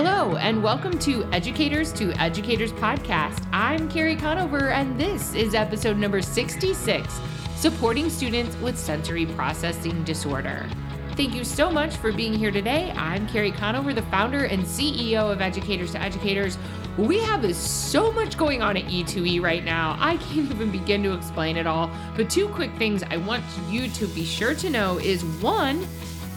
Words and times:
Hello, 0.00 0.36
and 0.36 0.62
welcome 0.62 0.96
to 1.00 1.24
Educators 1.32 1.92
to 1.94 2.12
Educators 2.22 2.70
podcast. 2.70 3.44
I'm 3.52 3.90
Carrie 3.90 4.14
Conover, 4.14 4.68
and 4.68 4.96
this 4.96 5.34
is 5.34 5.56
episode 5.56 5.96
number 5.96 6.22
66 6.22 7.20
Supporting 7.56 8.08
Students 8.08 8.56
with 8.58 8.78
Sensory 8.78 9.26
Processing 9.26 10.04
Disorder. 10.04 10.68
Thank 11.16 11.34
you 11.34 11.42
so 11.42 11.68
much 11.68 11.96
for 11.96 12.12
being 12.12 12.32
here 12.32 12.52
today. 12.52 12.92
I'm 12.92 13.26
Carrie 13.26 13.50
Conover, 13.50 13.92
the 13.92 14.02
founder 14.02 14.44
and 14.44 14.62
CEO 14.62 15.32
of 15.32 15.40
Educators 15.40 15.90
to 15.94 16.00
Educators. 16.00 16.58
We 16.96 17.18
have 17.18 17.52
so 17.56 18.12
much 18.12 18.38
going 18.38 18.62
on 18.62 18.76
at 18.76 18.84
E2E 18.84 19.42
right 19.42 19.64
now. 19.64 19.96
I 19.98 20.16
can't 20.18 20.48
even 20.52 20.70
begin 20.70 21.02
to 21.02 21.12
explain 21.12 21.56
it 21.56 21.66
all. 21.66 21.90
But 22.14 22.30
two 22.30 22.46
quick 22.50 22.70
things 22.74 23.02
I 23.02 23.16
want 23.16 23.42
you 23.68 23.88
to 23.88 24.06
be 24.06 24.24
sure 24.24 24.54
to 24.54 24.70
know 24.70 24.98
is 24.98 25.24
one, 25.24 25.84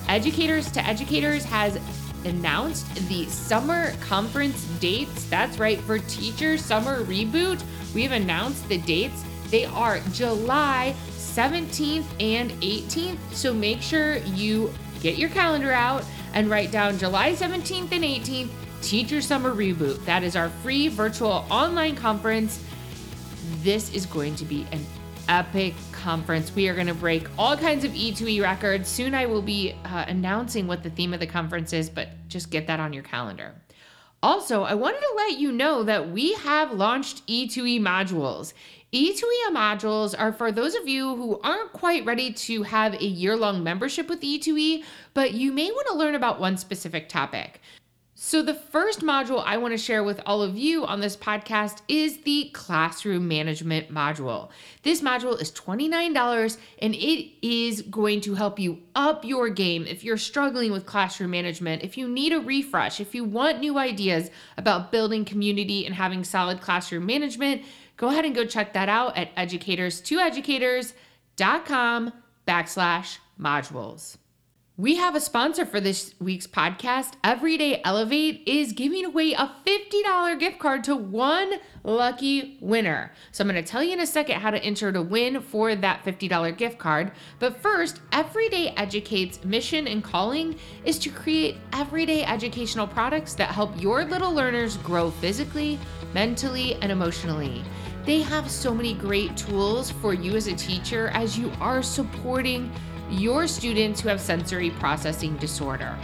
Educators 0.07 0.71
to 0.71 0.83
Educators 0.83 1.45
has 1.45 1.79
announced 2.25 2.93
the 3.07 3.25
summer 3.25 3.93
conference 3.97 4.65
dates. 4.79 5.25
That's 5.25 5.57
right, 5.57 5.79
for 5.81 5.99
Teacher 5.99 6.57
Summer 6.57 7.03
Reboot, 7.03 7.63
we've 7.93 8.11
announced 8.11 8.67
the 8.69 8.77
dates. 8.77 9.23
They 9.49 9.65
are 9.65 9.99
July 10.11 10.95
17th 11.09 12.05
and 12.19 12.51
18th. 12.61 13.17
So 13.31 13.53
make 13.53 13.81
sure 13.81 14.17
you 14.17 14.73
get 15.01 15.17
your 15.17 15.29
calendar 15.29 15.71
out 15.71 16.03
and 16.33 16.49
write 16.49 16.71
down 16.71 16.97
July 16.97 17.33
17th 17.33 17.91
and 17.91 18.03
18th, 18.03 18.49
Teacher 18.81 19.21
Summer 19.21 19.53
Reboot. 19.53 20.03
That 20.05 20.23
is 20.23 20.35
our 20.35 20.49
free 20.49 20.87
virtual 20.87 21.45
online 21.49 21.95
conference. 21.95 22.63
This 23.61 23.93
is 23.93 24.05
going 24.05 24.35
to 24.35 24.45
be 24.45 24.65
an 24.71 24.85
epic 25.27 25.73
conference. 26.01 26.53
We 26.55 26.67
are 26.67 26.73
going 26.73 26.87
to 26.87 26.93
break 26.93 27.27
all 27.37 27.55
kinds 27.55 27.85
of 27.85 27.91
E2E 27.91 28.41
records. 28.41 28.89
Soon 28.89 29.13
I 29.13 29.27
will 29.27 29.41
be 29.41 29.75
uh, 29.85 30.05
announcing 30.07 30.67
what 30.67 30.83
the 30.83 30.89
theme 30.89 31.13
of 31.13 31.19
the 31.19 31.27
conference 31.27 31.73
is, 31.73 31.89
but 31.89 32.09
just 32.27 32.49
get 32.49 32.67
that 32.67 32.79
on 32.79 32.91
your 32.91 33.03
calendar. 33.03 33.53
Also, 34.23 34.63
I 34.63 34.75
wanted 34.75 34.99
to 34.99 35.13
let 35.15 35.39
you 35.39 35.51
know 35.51 35.83
that 35.83 36.11
we 36.11 36.33
have 36.33 36.71
launched 36.71 37.25
E2E 37.27 37.79
modules. 37.79 38.53
E2E 38.93 39.51
modules 39.51 40.13
are 40.17 40.33
for 40.33 40.51
those 40.51 40.75
of 40.75 40.87
you 40.87 41.15
who 41.15 41.39
aren't 41.43 41.71
quite 41.71 42.05
ready 42.05 42.33
to 42.33 42.63
have 42.63 42.93
a 42.93 43.05
year 43.05 43.35
long 43.37 43.63
membership 43.63 44.09
with 44.09 44.21
E2E, 44.21 44.83
but 45.13 45.33
you 45.33 45.51
may 45.51 45.71
want 45.71 45.87
to 45.87 45.95
learn 45.95 46.15
about 46.15 46.39
one 46.39 46.57
specific 46.57 47.09
topic. 47.09 47.61
So, 48.23 48.43
the 48.43 48.53
first 48.53 49.01
module 49.01 49.41
I 49.43 49.57
want 49.57 49.73
to 49.73 49.79
share 49.79 50.03
with 50.03 50.21
all 50.27 50.43
of 50.43 50.55
you 50.55 50.85
on 50.85 50.99
this 50.99 51.17
podcast 51.17 51.79
is 51.87 52.19
the 52.19 52.51
classroom 52.53 53.27
management 53.27 53.91
module. 53.91 54.49
This 54.83 55.01
module 55.01 55.41
is 55.41 55.51
$29 55.51 56.57
and 56.83 56.93
it 56.93 57.31
is 57.41 57.81
going 57.81 58.21
to 58.21 58.35
help 58.35 58.59
you 58.59 58.83
up 58.93 59.25
your 59.25 59.49
game 59.49 59.87
if 59.87 60.03
you're 60.03 60.17
struggling 60.17 60.71
with 60.71 60.85
classroom 60.85 61.31
management, 61.31 61.81
if 61.81 61.97
you 61.97 62.07
need 62.07 62.31
a 62.31 62.39
refresh, 62.39 62.99
if 62.99 63.15
you 63.15 63.23
want 63.23 63.59
new 63.59 63.79
ideas 63.79 64.29
about 64.55 64.91
building 64.91 65.25
community 65.25 65.87
and 65.87 65.95
having 65.95 66.23
solid 66.23 66.61
classroom 66.61 67.07
management. 67.07 67.63
Go 67.97 68.09
ahead 68.09 68.25
and 68.25 68.35
go 68.35 68.45
check 68.45 68.73
that 68.73 68.87
out 68.87 69.17
at 69.17 69.35
educators2educators.com 69.35 72.13
backslash 72.47 73.17
modules. 73.39 74.17
We 74.81 74.95
have 74.95 75.13
a 75.13 75.21
sponsor 75.21 75.63
for 75.63 75.79
this 75.79 76.15
week's 76.19 76.47
podcast. 76.47 77.11
Everyday 77.23 77.83
Educate 77.85 78.41
is 78.47 78.73
giving 78.73 79.05
away 79.05 79.33
a 79.33 79.53
$50 79.63 80.39
gift 80.39 80.57
card 80.57 80.83
to 80.85 80.95
one 80.95 81.59
lucky 81.83 82.57
winner. 82.61 83.11
So 83.31 83.43
I'm 83.43 83.47
going 83.47 83.63
to 83.63 83.71
tell 83.71 83.83
you 83.83 83.93
in 83.93 83.99
a 83.99 84.07
second 84.07 84.39
how 84.39 84.49
to 84.49 84.57
enter 84.57 84.91
to 84.91 85.03
win 85.03 85.39
for 85.39 85.75
that 85.75 86.03
$50 86.03 86.57
gift 86.57 86.79
card. 86.79 87.11
But 87.37 87.61
first, 87.61 88.01
Everyday 88.11 88.73
Educate's 88.75 89.45
mission 89.45 89.85
and 89.85 90.03
calling 90.03 90.55
is 90.83 90.97
to 90.97 91.11
create 91.11 91.57
everyday 91.73 92.23
educational 92.23 92.87
products 92.87 93.35
that 93.35 93.49
help 93.49 93.79
your 93.79 94.03
little 94.03 94.33
learners 94.33 94.77
grow 94.77 95.11
physically, 95.11 95.77
mentally, 96.15 96.73
and 96.81 96.91
emotionally. 96.91 97.63
They 98.03 98.23
have 98.23 98.49
so 98.49 98.73
many 98.73 98.95
great 98.95 99.37
tools 99.37 99.91
for 99.91 100.15
you 100.15 100.35
as 100.35 100.47
a 100.47 100.55
teacher 100.55 101.09
as 101.09 101.37
you 101.37 101.51
are 101.59 101.83
supporting 101.83 102.71
your 103.11 103.47
students 103.47 104.01
who 104.01 104.09
have 104.09 104.21
sensory 104.21 104.71
processing 104.71 105.37
disorder. 105.37 105.97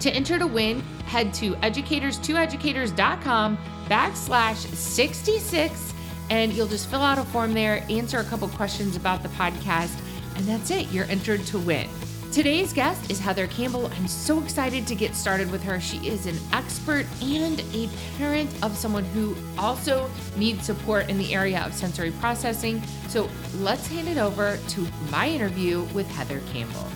To 0.00 0.10
enter 0.10 0.38
to 0.38 0.46
win, 0.46 0.80
head 1.06 1.32
to 1.34 1.54
educators2educators.com 1.56 3.58
backslash 3.88 4.56
66 4.56 5.94
and 6.30 6.52
you'll 6.52 6.66
just 6.66 6.88
fill 6.88 7.02
out 7.02 7.18
a 7.18 7.24
form 7.24 7.52
there, 7.52 7.84
answer 7.90 8.18
a 8.18 8.24
couple 8.24 8.48
questions 8.48 8.96
about 8.96 9.22
the 9.22 9.28
podcast, 9.30 10.00
and 10.36 10.46
that's 10.46 10.70
it. 10.70 10.90
You're 10.90 11.06
entered 11.06 11.44
to 11.46 11.58
win. 11.58 11.88
Today's 12.34 12.72
guest 12.72 13.12
is 13.12 13.20
Heather 13.20 13.46
Campbell. 13.46 13.86
I'm 13.86 14.08
so 14.08 14.42
excited 14.42 14.88
to 14.88 14.96
get 14.96 15.14
started 15.14 15.52
with 15.52 15.62
her. 15.62 15.78
She 15.78 15.98
is 15.98 16.26
an 16.26 16.36
expert 16.52 17.06
and 17.22 17.62
a 17.72 17.88
parent 18.18 18.50
of 18.60 18.76
someone 18.76 19.04
who 19.04 19.36
also 19.56 20.10
needs 20.36 20.66
support 20.66 21.08
in 21.08 21.16
the 21.16 21.32
area 21.32 21.62
of 21.64 21.72
sensory 21.72 22.10
processing. 22.10 22.82
So 23.06 23.30
let's 23.58 23.86
hand 23.86 24.08
it 24.08 24.18
over 24.18 24.58
to 24.70 24.86
my 25.12 25.28
interview 25.28 25.84
with 25.94 26.10
Heather 26.10 26.40
Campbell. 26.52 26.88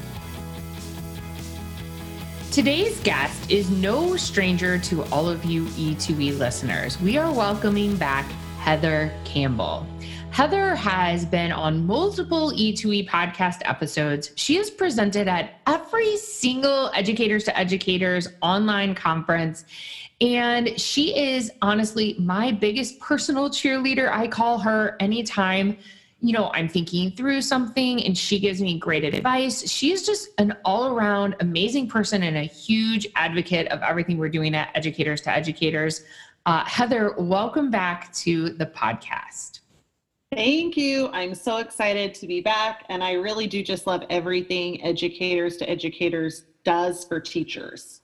Today's 2.50 2.98
guest 3.04 3.48
is 3.48 3.70
no 3.70 4.16
stranger 4.16 4.76
to 4.76 5.04
all 5.04 5.28
of 5.28 5.44
you 5.44 5.66
E2E 5.66 6.36
listeners. 6.36 7.00
We 7.00 7.16
are 7.16 7.32
welcoming 7.32 7.96
back 7.96 8.26
Heather 8.58 9.12
Campbell. 9.24 9.86
Heather 10.38 10.76
has 10.76 11.24
been 11.24 11.50
on 11.50 11.84
multiple 11.84 12.52
E2E 12.52 13.08
podcast 13.08 13.58
episodes. 13.64 14.30
She 14.36 14.54
has 14.54 14.70
presented 14.70 15.26
at 15.26 15.54
every 15.66 16.16
single 16.16 16.92
Educators 16.94 17.42
to 17.46 17.58
Educators 17.58 18.28
online 18.40 18.94
conference. 18.94 19.64
And 20.20 20.78
she 20.78 21.18
is 21.18 21.50
honestly 21.60 22.14
my 22.20 22.52
biggest 22.52 23.00
personal 23.00 23.50
cheerleader. 23.50 24.12
I 24.12 24.28
call 24.28 24.60
her 24.60 24.96
anytime, 25.00 25.76
you 26.20 26.32
know, 26.32 26.52
I'm 26.54 26.68
thinking 26.68 27.10
through 27.10 27.42
something 27.42 28.04
and 28.04 28.16
she 28.16 28.38
gives 28.38 28.60
me 28.60 28.78
great 28.78 29.02
advice. 29.02 29.68
She's 29.68 30.06
just 30.06 30.28
an 30.38 30.56
all 30.64 30.94
around 30.94 31.34
amazing 31.40 31.88
person 31.88 32.22
and 32.22 32.36
a 32.36 32.44
huge 32.44 33.08
advocate 33.16 33.66
of 33.72 33.82
everything 33.82 34.18
we're 34.18 34.28
doing 34.28 34.54
at 34.54 34.70
Educators 34.76 35.20
to 35.22 35.30
Educators. 35.30 36.04
Uh, 36.46 36.64
Heather, 36.64 37.16
welcome 37.18 37.72
back 37.72 38.12
to 38.12 38.50
the 38.50 38.66
podcast. 38.66 39.62
Thank 40.32 40.76
you. 40.76 41.08
I'm 41.08 41.34
so 41.34 41.56
excited 41.56 42.14
to 42.14 42.26
be 42.26 42.40
back. 42.40 42.84
And 42.88 43.02
I 43.02 43.12
really 43.12 43.46
do 43.46 43.62
just 43.62 43.86
love 43.86 44.04
everything 44.10 44.82
Educators 44.84 45.56
to 45.58 45.68
Educators 45.68 46.44
does 46.64 47.04
for 47.04 47.18
teachers. 47.18 48.02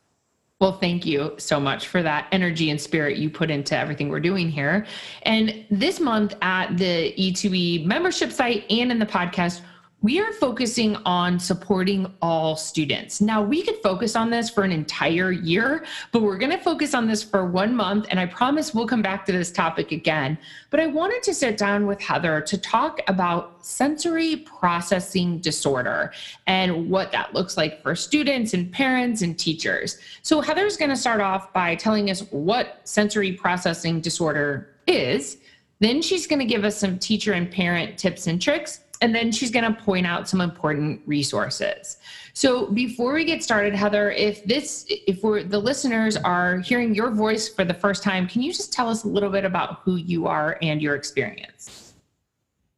Well, 0.61 0.79
thank 0.79 1.05
you 1.05 1.35
so 1.37 1.61
much 1.61 1.89
for 1.89 2.03
that 2.03 2.29
energy 2.33 2.71
and 2.71 2.81
spirit 2.81 3.19
you 3.19 3.29
put 3.29 3.51
into 3.51 3.77
everything 3.77 4.09
we're 4.09 4.21
doing 4.21 4.49
here. 4.49 4.87
And 5.23 5.67
this 5.71 6.01
month 6.01 6.35
at 6.41 6.79
the 6.79 7.13
E2E 7.19 7.85
membership 7.85 8.33
site 8.33 8.65
and 8.71 8.91
in 8.91 8.99
the 8.99 9.05
podcast, 9.05 9.61
we 10.05 10.21
are 10.21 10.35
focusing 10.35 10.97
on 11.07 11.41
supporting 11.41 12.07
all 12.21 12.57
students. 12.57 13.23
Now, 13.23 13.43
we 13.43 13.63
could 13.63 13.77
focus 13.83 14.15
on 14.15 14.29
this 14.29 14.51
for 14.51 14.63
an 14.63 14.71
entire 14.71 15.33
year, 15.33 15.87
but 16.13 16.21
we're 16.21 16.37
going 16.37 16.53
to 16.53 16.59
focus 16.59 16.93
on 16.93 17.09
this 17.09 17.23
for 17.23 17.47
one 17.47 17.75
month. 17.75 18.05
And 18.11 18.21
I 18.21 18.27
promise 18.27 18.75
we'll 18.75 18.87
come 18.87 19.01
back 19.01 19.25
to 19.25 19.33
this 19.33 19.51
topic 19.51 19.93
again. 19.93 20.37
But 20.69 20.81
I 20.81 20.89
wanted 20.89 21.23
to 21.23 21.33
sit 21.33 21.57
down 21.57 21.87
with 21.87 22.03
Heather 22.03 22.43
to 22.43 22.59
talk 22.59 23.01
about 23.09 23.65
sensory 23.65 24.37
processing 24.45 25.39
disorder 25.39 26.13
and 26.47 26.91
what 26.91 27.11
that 27.13 27.33
looks 27.33 27.57
like 27.57 27.83
for 27.83 27.97
students 27.97 28.53
and 28.53 28.71
parents 28.71 29.23
and 29.23 29.39
teachers. 29.39 29.97
So, 30.21 30.43
Heather's 30.43 30.77
going 30.77 30.91
to 30.91 30.99
start 30.99 31.23
off 31.23 31.51
by 31.55 31.77
telling 31.77 32.11
us 32.11 32.21
what 32.31 32.83
sensory 32.85 33.33
processing 33.33 34.03
disorder 34.03 34.69
is. 34.87 35.39
Then 35.81 36.03
she's 36.03 36.27
going 36.27 36.41
to 36.41 36.45
give 36.45 36.63
us 36.63 36.77
some 36.77 36.99
teacher 36.99 37.33
and 37.33 37.51
parent 37.51 37.97
tips 37.97 38.27
and 38.27 38.41
tricks 38.41 38.81
and 39.05 39.15
then 39.15 39.31
she's 39.31 39.51
going 39.51 39.67
to 39.67 39.83
point 39.83 40.07
out 40.07 40.27
some 40.27 40.41
important 40.41 40.99
resources. 41.05 41.99
So 42.33 42.69
before 42.69 43.13
we 43.13 43.27
get 43.27 43.45
started, 43.45 43.75
Heather, 43.75 44.11
if 44.13 44.43
this, 44.45 44.87
if 44.89 45.23
we're 45.23 45.43
the 45.43 45.59
listeners 45.59 46.17
are 46.17 46.61
hearing 46.61 46.95
your 46.95 47.11
voice 47.11 47.47
for 47.47 47.67
the 47.67 47.75
first 47.75 48.03
time, 48.03 48.27
can 48.27 48.41
you 48.41 48.51
just 48.51 48.73
tell 48.73 48.89
us 48.89 49.05
a 49.05 49.09
little 49.09 49.29
bit 49.29 49.45
about 49.45 49.81
who 49.81 49.97
you 49.97 50.27
are 50.27 50.57
and 50.63 50.81
your 50.81 50.95
experience? 50.95 51.93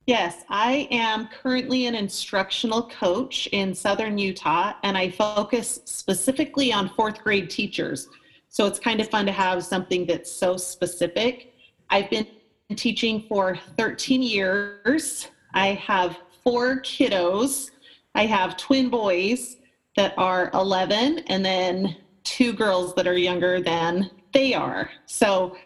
Yes, 0.08 0.42
I 0.48 0.88
am 0.90 1.28
currently 1.28 1.86
an 1.86 1.94
instructional 1.94 2.88
coach 2.88 3.46
in 3.52 3.72
Southern 3.72 4.18
Utah, 4.18 4.72
and 4.82 4.98
I 4.98 5.10
focus 5.10 5.80
specifically 5.84 6.72
on 6.72 6.90
fourth 6.96 7.22
grade 7.22 7.50
teachers. 7.50 8.08
So 8.48 8.66
it's 8.66 8.80
kind 8.80 9.00
of 9.00 9.08
fun 9.10 9.26
to 9.26 9.32
have 9.32 9.64
something 9.64 10.06
that's 10.06 10.30
so 10.30 10.56
specific. 10.56 11.54
I've 11.88 12.10
been 12.10 12.26
teaching 12.74 13.26
for 13.28 13.56
13 13.76 14.22
years. 14.22 15.28
I 15.56 15.68
have 15.86 16.18
four 16.44 16.80
kiddos. 16.82 17.70
I 18.14 18.26
have 18.26 18.58
twin 18.58 18.90
boys 18.90 19.56
that 19.96 20.12
are 20.18 20.50
11 20.52 21.20
and 21.28 21.42
then 21.42 21.96
two 22.24 22.52
girls 22.52 22.94
that 22.94 23.06
are 23.08 23.16
younger 23.16 23.62
than 23.62 24.10
they 24.34 24.52
are. 24.52 24.90
So 25.06 25.56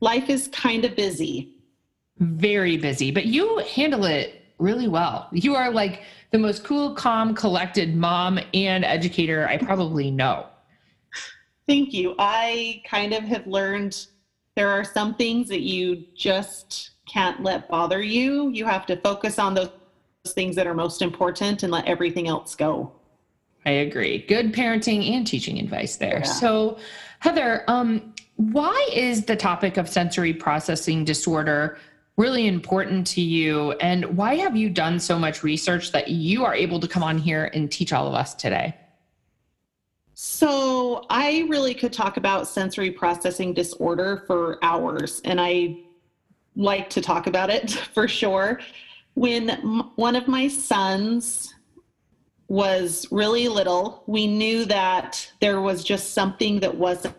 life 0.00 0.28
is 0.28 0.48
kind 0.48 0.84
of 0.84 0.94
busy. 0.94 1.54
Very 2.18 2.76
busy, 2.76 3.10
but 3.10 3.24
you 3.24 3.58
handle 3.74 4.04
it 4.04 4.42
really 4.58 4.86
well. 4.86 5.28
You 5.32 5.54
are 5.54 5.70
like 5.70 6.02
the 6.30 6.38
most 6.38 6.62
cool, 6.62 6.94
calm, 6.94 7.34
collected 7.34 7.96
mom 7.96 8.38
and 8.52 8.84
educator 8.84 9.48
I 9.48 9.56
probably 9.56 10.10
know. 10.10 10.46
Thank 11.66 11.94
you. 11.94 12.14
I 12.18 12.82
kind 12.86 13.14
of 13.14 13.24
have 13.24 13.46
learned 13.46 14.08
there 14.56 14.68
are 14.68 14.84
some 14.84 15.14
things 15.14 15.48
that 15.48 15.62
you 15.62 16.04
just 16.14 16.90
can't 17.08 17.42
let 17.42 17.68
bother 17.68 18.02
you. 18.02 18.50
You 18.50 18.64
have 18.66 18.86
to 18.86 18.96
focus 18.96 19.38
on 19.38 19.54
those 19.54 19.70
things 20.26 20.54
that 20.56 20.66
are 20.66 20.74
most 20.74 21.02
important 21.02 21.62
and 21.62 21.72
let 21.72 21.86
everything 21.86 22.28
else 22.28 22.54
go. 22.54 22.92
I 23.66 23.70
agree. 23.70 24.18
Good 24.18 24.52
parenting 24.52 25.10
and 25.10 25.26
teaching 25.26 25.58
advice 25.58 25.96
there. 25.96 26.18
Yeah. 26.18 26.32
So, 26.32 26.78
Heather, 27.20 27.64
um, 27.68 28.14
why 28.36 28.88
is 28.92 29.24
the 29.24 29.36
topic 29.36 29.76
of 29.76 29.88
sensory 29.88 30.32
processing 30.32 31.04
disorder 31.04 31.78
really 32.16 32.46
important 32.46 33.06
to 33.08 33.20
you? 33.20 33.72
And 33.72 34.16
why 34.16 34.36
have 34.36 34.56
you 34.56 34.70
done 34.70 34.98
so 35.00 35.18
much 35.18 35.42
research 35.42 35.92
that 35.92 36.08
you 36.08 36.44
are 36.44 36.54
able 36.54 36.80
to 36.80 36.88
come 36.88 37.02
on 37.02 37.18
here 37.18 37.50
and 37.52 37.70
teach 37.70 37.92
all 37.92 38.06
of 38.06 38.14
us 38.14 38.34
today? 38.34 38.76
So, 40.14 41.06
I 41.10 41.46
really 41.48 41.74
could 41.74 41.92
talk 41.92 42.16
about 42.16 42.48
sensory 42.48 42.90
processing 42.90 43.54
disorder 43.54 44.24
for 44.26 44.58
hours, 44.64 45.20
and 45.24 45.40
I 45.40 45.78
like 46.58 46.90
to 46.90 47.00
talk 47.00 47.26
about 47.26 47.48
it 47.48 47.70
for 47.94 48.06
sure. 48.06 48.60
When 49.14 49.48
m- 49.50 49.90
one 49.96 50.16
of 50.16 50.28
my 50.28 50.48
sons 50.48 51.54
was 52.48 53.06
really 53.10 53.48
little, 53.48 54.02
we 54.06 54.26
knew 54.26 54.64
that 54.66 55.30
there 55.40 55.60
was 55.60 55.84
just 55.84 56.12
something 56.12 56.60
that 56.60 56.74
wasn't 56.74 57.14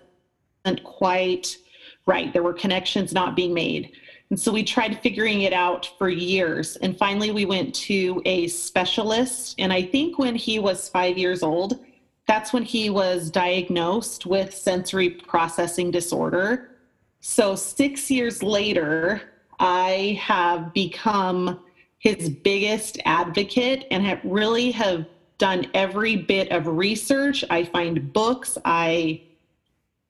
quite 0.83 1.57
right. 2.06 2.33
There 2.33 2.44
were 2.44 2.53
connections 2.53 3.13
not 3.13 3.36
being 3.36 3.53
made. 3.53 3.91
And 4.30 4.39
so 4.39 4.51
we 4.51 4.63
tried 4.63 5.00
figuring 5.01 5.41
it 5.41 5.53
out 5.53 5.89
for 5.97 6.09
years. 6.09 6.75
And 6.77 6.97
finally, 6.97 7.31
we 7.31 7.45
went 7.45 7.74
to 7.75 8.21
a 8.25 8.47
specialist. 8.47 9.56
And 9.57 9.74
I 9.74 9.81
think 9.81 10.19
when 10.19 10.36
he 10.36 10.59
was 10.59 10.89
five 10.89 11.18
years 11.18 11.41
old, 11.41 11.80
that's 12.27 12.53
when 12.53 12.63
he 12.63 12.91
was 12.91 13.31
diagnosed 13.31 14.27
with 14.27 14.53
sensory 14.53 15.09
processing 15.09 15.89
disorder. 15.89 16.69
So, 17.21 17.56
six 17.56 18.10
years 18.10 18.42
later, 18.42 19.21
I 19.60 20.19
have 20.21 20.74
become 20.74 21.60
his 21.98 22.30
biggest 22.30 22.98
advocate 23.06 23.86
and 23.92 24.06
have 24.06 24.21
really 24.24 24.71
have 24.71 25.06
done 25.38 25.68
every 25.74 26.16
bit 26.16 26.50
of 26.51 26.68
research. 26.68 27.44
I 27.50 27.66
find 27.66 28.13
books, 28.13 28.57
I 28.63 29.21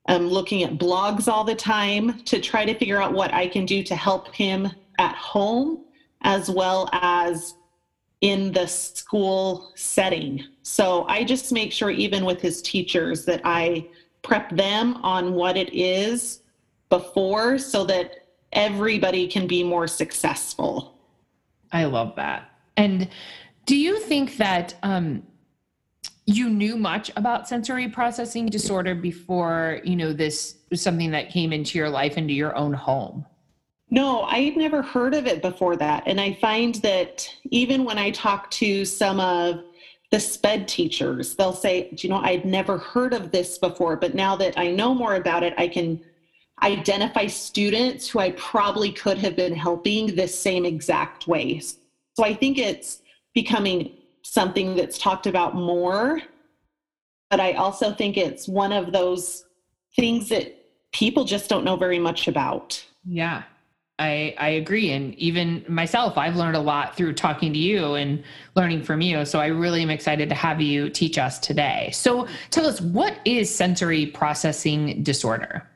am 0.07 0.27
looking 0.27 0.63
at 0.63 0.77
blogs 0.77 1.27
all 1.27 1.43
the 1.43 1.55
time 1.55 2.19
to 2.23 2.39
try 2.39 2.63
to 2.65 2.75
figure 2.75 3.01
out 3.01 3.13
what 3.13 3.33
I 3.33 3.47
can 3.47 3.65
do 3.65 3.81
to 3.83 3.95
help 3.95 4.33
him 4.33 4.69
at 4.99 5.15
home 5.15 5.85
as 6.21 6.49
well 6.49 6.89
as 6.91 7.55
in 8.21 8.51
the 8.51 8.67
school 8.67 9.71
setting. 9.75 10.43
So 10.61 11.05
I 11.07 11.23
just 11.23 11.51
make 11.51 11.71
sure, 11.71 11.89
even 11.89 12.25
with 12.25 12.41
his 12.41 12.61
teachers, 12.61 13.25
that 13.25 13.41
I 13.45 13.87
prep 14.21 14.49
them 14.51 14.95
on 14.97 15.33
what 15.33 15.57
it 15.57 15.73
is 15.73 16.41
before 16.89 17.57
so 17.57 17.85
that 17.85 18.27
everybody 18.51 19.27
can 19.27 19.47
be 19.47 19.63
more 19.63 19.87
successful. 19.87 20.97
I 21.71 21.85
love 21.85 22.15
that. 22.15 22.49
And 22.77 23.09
do 23.65 23.75
you 23.75 23.99
think 23.99 24.37
that 24.37 24.75
um, 24.81 25.23
you 26.25 26.49
knew 26.49 26.75
much 26.77 27.11
about 27.15 27.47
sensory 27.47 27.87
processing 27.87 28.47
disorder 28.47 28.95
before, 28.95 29.81
you 29.83 29.95
know, 29.95 30.13
this 30.13 30.55
was 30.69 30.81
something 30.81 31.11
that 31.11 31.29
came 31.29 31.53
into 31.53 31.77
your 31.77 31.89
life, 31.89 32.17
into 32.17 32.33
your 32.33 32.55
own 32.55 32.73
home? 32.73 33.25
No, 33.91 34.21
I'd 34.23 34.55
never 34.55 34.81
heard 34.81 35.15
of 35.15 35.25
it 35.25 35.41
before 35.41 35.75
that. 35.77 36.03
And 36.05 36.21
I 36.21 36.33
find 36.33 36.75
that 36.75 37.27
even 37.49 37.83
when 37.83 37.97
I 37.97 38.11
talk 38.11 38.51
to 38.51 38.85
some 38.85 39.19
of 39.19 39.63
the 40.11 40.19
SPED 40.19 40.67
teachers, 40.67 41.35
they'll 41.35 41.53
say, 41.53 41.93
you 41.97 42.09
know, 42.09 42.17
I'd 42.17 42.45
never 42.45 42.77
heard 42.77 43.13
of 43.13 43.31
this 43.31 43.57
before, 43.57 43.95
but 43.95 44.13
now 44.13 44.35
that 44.35 44.57
I 44.57 44.71
know 44.71 44.93
more 44.93 45.15
about 45.15 45.43
it, 45.43 45.53
I 45.57 45.67
can 45.67 45.99
identify 46.63 47.27
students 47.27 48.07
who 48.07 48.19
I 48.19 48.31
probably 48.31 48.91
could 48.91 49.17
have 49.19 49.35
been 49.35 49.55
helping 49.55 50.15
this 50.15 50.37
same 50.39 50.65
exact 50.65 51.27
way. 51.27 51.59
So 51.59 52.23
I 52.23 52.33
think 52.33 52.57
it's 52.57 53.01
becoming 53.33 53.93
something 54.23 54.75
that's 54.75 54.97
talked 54.97 55.27
about 55.27 55.55
more. 55.55 56.21
But 57.29 57.39
I 57.39 57.53
also 57.53 57.93
think 57.93 58.17
it's 58.17 58.47
one 58.47 58.71
of 58.71 58.91
those 58.91 59.45
things 59.95 60.29
that 60.29 60.55
people 60.91 61.23
just 61.23 61.49
don't 61.49 61.63
know 61.63 61.75
very 61.75 61.99
much 61.99 62.27
about. 62.27 62.83
Yeah. 63.05 63.43
I, 63.99 64.33
I 64.37 64.49
agree. 64.49 64.91
And 64.91 65.13
even 65.15 65.65
myself, 65.67 66.17
I've 66.17 66.37
learned 66.37 66.55
a 66.55 66.61
lot 66.61 66.95
through 66.95 67.13
talking 67.13 67.51
to 67.51 67.59
you 67.59 67.95
and 67.95 68.23
learning 68.55 68.83
from 68.83 69.01
you. 69.01 69.25
So 69.25 69.39
I 69.39 69.47
really 69.47 69.81
am 69.81 69.89
excited 69.89 70.29
to 70.29 70.35
have 70.35 70.61
you 70.61 70.89
teach 70.89 71.17
us 71.17 71.37
today. 71.37 71.89
So 71.93 72.25
tell 72.49 72.65
us, 72.65 72.79
what 72.79 73.17
is 73.25 73.53
sensory 73.53 74.05
processing 74.05 75.03
disorder? 75.03 75.67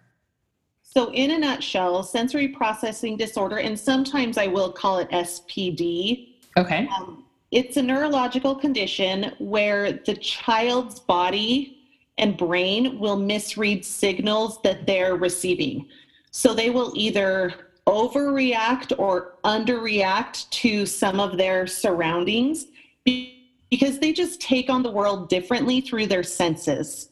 So, 0.95 1.11
in 1.11 1.31
a 1.31 1.39
nutshell, 1.39 2.03
sensory 2.03 2.49
processing 2.49 3.17
disorder, 3.17 3.57
and 3.57 3.79
sometimes 3.79 4.37
I 4.37 4.45
will 4.45 4.71
call 4.71 4.99
it 4.99 5.09
SPD. 5.09 6.35
Okay. 6.55 6.87
Um, 6.95 7.25
it's 7.49 7.77
a 7.77 7.81
neurological 7.81 8.53
condition 8.53 9.33
where 9.39 9.93
the 9.93 10.13
child's 10.13 10.99
body 10.99 11.79
and 12.19 12.37
brain 12.37 12.99
will 12.99 13.15
misread 13.15 13.83
signals 13.83 14.61
that 14.61 14.85
they're 14.85 15.15
receiving. 15.15 15.87
So, 16.29 16.53
they 16.53 16.69
will 16.69 16.93
either 16.95 17.71
overreact 17.87 18.93
or 18.99 19.39
underreact 19.43 20.47
to 20.51 20.85
some 20.85 21.19
of 21.19 21.39
their 21.39 21.65
surroundings 21.65 22.67
because 23.03 23.97
they 23.97 24.13
just 24.13 24.39
take 24.39 24.69
on 24.69 24.83
the 24.83 24.91
world 24.91 25.27
differently 25.27 25.81
through 25.81 26.05
their 26.05 26.21
senses. 26.21 27.09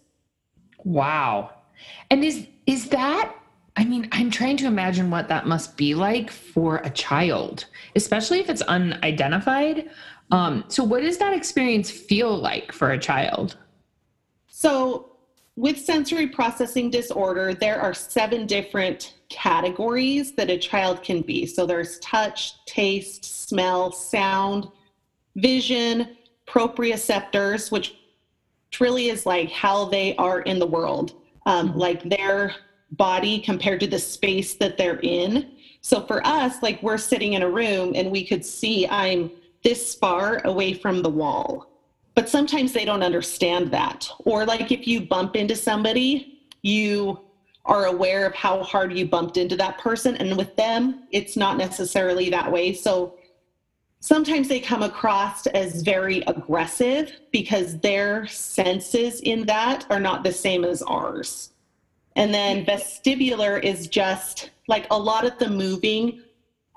Wow. 0.84 1.50
And 2.12 2.24
is 2.24 2.46
is 2.68 2.88
that 2.90 3.36
I 3.82 3.84
mean, 3.84 4.08
I'm 4.12 4.30
trying 4.30 4.58
to 4.58 4.68
imagine 4.68 5.10
what 5.10 5.28
that 5.30 5.48
must 5.48 5.76
be 5.76 5.96
like 5.96 6.30
for 6.30 6.78
a 6.84 6.90
child, 6.92 7.66
especially 7.96 8.40
if 8.40 8.48
it's 8.48 8.62
unidentified. 8.62 9.90
Um, 10.30 10.66
so, 10.68 10.84
what 10.84 11.02
does 11.02 11.18
that 11.18 11.34
experience 11.34 11.90
feel 11.90 12.38
like 12.38 12.72
for 12.72 12.92
a 12.92 13.00
child? 13.00 13.58
So, 14.46 15.14
with 15.56 15.80
sensory 15.80 16.28
processing 16.28 16.92
disorder, 16.92 17.56
there 17.56 17.82
are 17.82 17.96
seven 17.96 18.46
different 18.46 19.16
categories 19.30 20.34
that 20.34 20.52
a 20.52 20.60
child 20.60 21.02
can 21.02 21.22
be. 21.22 21.48
So 21.48 21.66
there's 21.66 21.98
touch, 22.00 22.64
taste, 22.66 23.50
smell, 23.50 23.92
sound, 23.92 24.68
vision, 25.36 26.18
proprioceptors, 26.48 27.72
which 27.72 27.96
really 28.80 29.10
is 29.10 29.26
like 29.26 29.50
how 29.50 29.86
they 29.86 30.16
are 30.18 30.42
in 30.42 30.60
the 30.60 30.68
world, 30.68 31.16
um, 31.48 31.76
like 31.76 32.08
their 32.08 32.56
body 32.92 33.40
compared 33.40 33.80
to 33.80 33.88
the 33.88 34.00
space 34.00 34.56
that 34.56 34.78
they're 34.78 35.00
in. 35.00 35.52
So 35.82 36.02
for 36.02 36.26
us, 36.26 36.62
like 36.62 36.82
we're 36.84 36.98
sitting 36.98 37.34
in 37.34 37.42
a 37.42 37.50
room 37.50 37.94
and 37.96 38.12
we 38.12 38.26
could 38.26 38.46
see 38.46 38.88
I'm 38.88 39.32
this 39.64 39.96
far 39.96 40.42
away 40.46 40.74
from 40.74 41.02
the 41.02 41.10
wall. 41.10 41.68
But 42.14 42.30
sometimes 42.30 42.74
they 42.74 42.86
don't 42.86 43.04
understand 43.04 43.72
that. 43.72 44.10
Or 44.26 44.46
like 44.46 44.72
if 44.72 44.86
you 44.88 45.02
bump 45.02 45.36
into 45.36 45.56
somebody, 45.56 46.42
you 46.62 47.20
are 47.66 47.86
aware 47.86 48.26
of 48.26 48.36
how 48.36 48.64
hard 48.64 48.92
you 48.94 49.08
bumped 49.08 49.38
into 49.38 49.56
that 49.56 49.78
person. 49.78 50.18
And 50.18 50.36
with 50.36 50.56
them, 50.56 51.04
it's 51.12 51.38
not 51.38 51.58
necessarily 51.58 52.30
that 52.30 52.52
way. 52.52 52.74
So 52.74 53.16
sometimes 54.00 54.48
they 54.48 54.60
come 54.60 54.84
across 54.84 55.46
as 55.48 55.84
very 55.84 56.22
aggressive 56.22 57.14
because 57.32 57.80
their 57.80 58.28
senses 58.28 59.22
in 59.22 59.46
that 59.46 59.86
are 59.90 60.00
not 60.00 60.24
the 60.24 60.34
same 60.34 60.66
as 60.66 60.82
ours. 60.82 61.52
And 62.16 62.34
then 62.34 62.66
vestibular 62.66 63.64
is 63.64 63.88
just 63.88 64.52
like 64.68 64.88
a 64.92 64.98
lot 64.98 65.26
of 65.26 65.38
the 65.40 65.50
moving, 65.50 66.22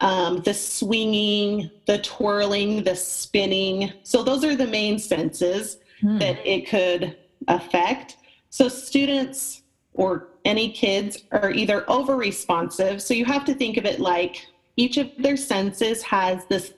um, 0.01 0.43
the 0.43 0.55
swinging, 0.55 1.71
the 1.87 1.99
twirling, 1.99 2.85
the 2.85 2.95
spinning. 2.95 3.93
So 4.03 4.23
those 4.23 4.45
are 4.45 4.57
the 4.57 4.67
main 4.67 4.99
senses 4.99 5.79
hmm. 6.01 6.19
that 6.19 6.47
it 6.47 6.69
could 6.69 7.17
affect. 7.49 8.17
So 8.51 8.69
students 8.69 9.63
or 9.95 10.29
any 10.45 10.71
kids 10.71 11.25
are 11.33 11.51
either 11.51 11.89
over 11.91 12.17
responsive. 12.17 13.01
So 13.01 13.15
you 13.15 13.25
have 13.25 13.45
to 13.47 13.55
think 13.55 13.77
of 13.77 13.85
it 13.85 14.01
like 14.01 14.47
each 14.77 14.97
of 14.97 15.11
their 15.19 15.37
senses 15.37 16.03
has 16.03 16.45
this 16.47 16.75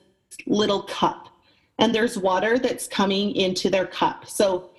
little 0.47 0.83
cup, 0.83 1.29
and 1.79 1.95
there's 1.95 2.19
water 2.19 2.59
that's 2.59 2.87
coming 2.87 3.35
into 3.35 3.71
their 3.71 3.87
cup. 3.87 4.29
So 4.29 4.71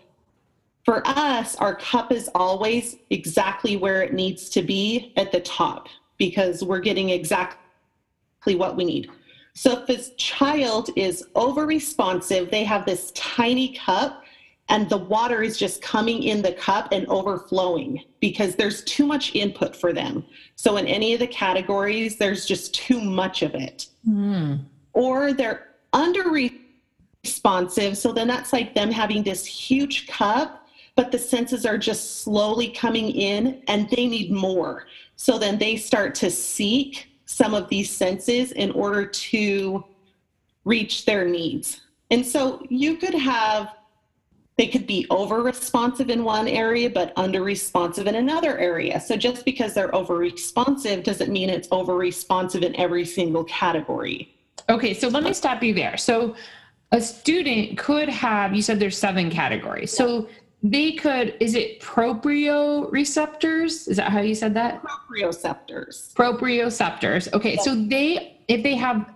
for 0.88 1.06
us, 1.06 1.58
our 1.58 1.76
cup 1.76 2.14
is 2.14 2.30
always 2.34 2.96
exactly 3.10 3.76
where 3.76 4.02
it 4.04 4.14
needs 4.14 4.48
to 4.52 4.62
be 4.62 5.12
at 5.18 5.34
the 5.34 5.42
top 5.42 5.90
because 6.18 6.64
we're 6.64 6.80
getting 6.80 7.10
exactly 7.10 8.56
what 8.56 8.78
we 8.78 8.86
need. 8.86 9.12
So 9.54 9.80
if 9.80 9.86
this 9.86 10.12
child 10.16 10.90
is 10.96 11.26
over 11.36 11.66
responsive, 11.66 12.50
they 12.50 12.64
have 12.64 12.86
this 12.86 13.12
tiny 13.12 13.76
cup 13.76 14.24
and 14.70 14.90
the 14.90 14.96
water 14.96 15.42
is 15.44 15.58
just 15.58 15.82
coming 15.82 16.24
in 16.24 16.42
the 16.42 16.54
cup 16.54 16.94
and 16.94 17.06
overflowing 17.08 18.02
because 18.22 18.56
there's 18.56 18.82
too 18.86 19.06
much 19.06 19.36
input 19.36 19.76
for 19.76 19.92
them. 19.92 20.24
So, 20.56 20.78
in 20.78 20.88
any 20.88 21.14
of 21.14 21.20
the 21.22 21.28
categories, 21.28 22.18
there's 22.18 22.46
just 22.46 22.74
too 22.74 23.00
much 23.00 23.44
of 23.44 23.56
it. 23.56 23.88
Mm. 24.06 24.66
Or 24.92 25.32
they're 25.32 25.68
under 25.94 26.30
responsive. 27.24 27.98
So, 27.98 28.12
then 28.12 28.28
that's 28.28 28.52
like 28.52 28.76
them 28.76 28.92
having 28.92 29.24
this 29.24 29.46
huge 29.46 30.08
cup, 30.08 30.67
but 30.98 31.12
the 31.12 31.20
senses 31.20 31.64
are 31.66 31.78
just 31.78 32.24
slowly 32.24 32.70
coming 32.70 33.12
in 33.12 33.62
and 33.68 33.88
they 33.92 34.08
need 34.08 34.32
more. 34.32 34.88
So 35.16 35.38
then 35.38 35.60
they 35.60 35.78
start 35.78 36.16
to 36.16 36.32
seek 36.32 37.08
some 37.26 37.54
of 37.54 37.70
these 37.70 37.90
senses 37.90 38.52
in 38.54 38.72
order 38.72 39.06
to 39.06 39.86
reach 40.66 41.06
their 41.06 41.24
needs. 41.24 41.82
And 42.10 42.26
so 42.26 42.66
you 42.70 42.98
could 42.98 43.14
have 43.14 43.76
they 44.58 44.66
could 44.68 44.88
be 44.88 45.06
over 45.12 45.44
responsive 45.44 46.10
in 46.10 46.24
one 46.24 46.48
area 46.48 46.90
but 46.90 47.14
under 47.16 47.44
responsive 47.44 48.08
in 48.08 48.16
another 48.16 48.58
area. 48.58 49.00
So 49.00 49.16
just 49.16 49.46
because 49.46 49.76
they're 49.76 49.94
over 49.94 50.16
responsive 50.16 51.04
doesn't 51.04 51.32
mean 51.32 51.48
it's 51.52 51.68
over 51.70 51.96
responsive 51.96 52.64
in 52.64 52.76
every 52.76 53.06
single 53.06 53.44
category. 53.44 54.34
Okay, 54.68 54.96
so 54.96 55.10
let 55.10 55.22
me 55.22 55.34
stop 55.34 55.62
you 55.62 55.76
there. 55.76 55.96
So 55.96 56.36
a 56.92 57.00
student 57.00 57.78
could 57.78 58.10
have 58.10 58.56
you 58.56 58.64
said 58.64 58.80
there's 58.80 58.98
seven 58.98 59.30
categories. 59.30 59.96
So 59.96 60.28
they 60.64 60.94
could 60.94 61.36
is 61.40 61.56
it 61.56 61.82
proprioceptors? 61.82 63.88
Is 63.88 63.98
that 63.98 64.12
how 64.12 64.22
you 64.22 64.36
said 64.36 64.54
that? 64.56 64.84
Proprioceptors. 64.84 66.14
Proprioceptors. 66.14 67.32
Okay, 67.34 67.54
yes. 67.54 67.64
so 67.64 67.76
they 67.76 68.40
if 68.48 68.64
they 68.64 68.76
have 68.76 69.14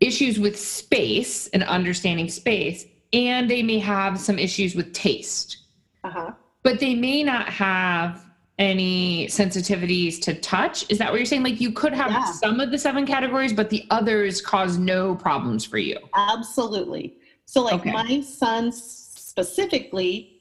issues 0.00 0.38
with 0.38 0.58
space 0.58 1.48
and 1.48 1.62
understanding 1.64 2.28
space, 2.28 2.86
and 3.12 3.50
they 3.50 3.62
may 3.62 3.78
have 3.78 4.18
some 4.18 4.38
issues 4.38 4.74
with 4.74 4.92
taste. 4.92 5.58
Uh-huh. 6.04 6.32
But 6.62 6.80
they 6.80 6.94
may 6.94 7.22
not 7.22 7.48
have 7.48 8.24
any 8.58 9.26
sensitivities 9.26 10.20
to 10.20 10.34
touch. 10.34 10.84
Is 10.90 10.98
that 10.98 11.10
what 11.10 11.18
you're 11.18 11.26
saying? 11.26 11.42
Like 11.42 11.60
you 11.60 11.72
could 11.72 11.94
have 11.94 12.10
yeah. 12.10 12.32
some 12.32 12.60
of 12.60 12.70
the 12.70 12.78
seven 12.78 13.06
categories, 13.06 13.52
but 13.52 13.70
the 13.70 13.86
others 13.90 14.40
cause 14.40 14.76
no 14.76 15.14
problems 15.14 15.64
for 15.64 15.78
you. 15.78 15.98
Absolutely. 16.14 17.16
So, 17.46 17.62
like 17.62 17.80
okay. 17.80 17.92
my 17.92 18.20
son 18.20 18.70
specifically, 18.70 20.39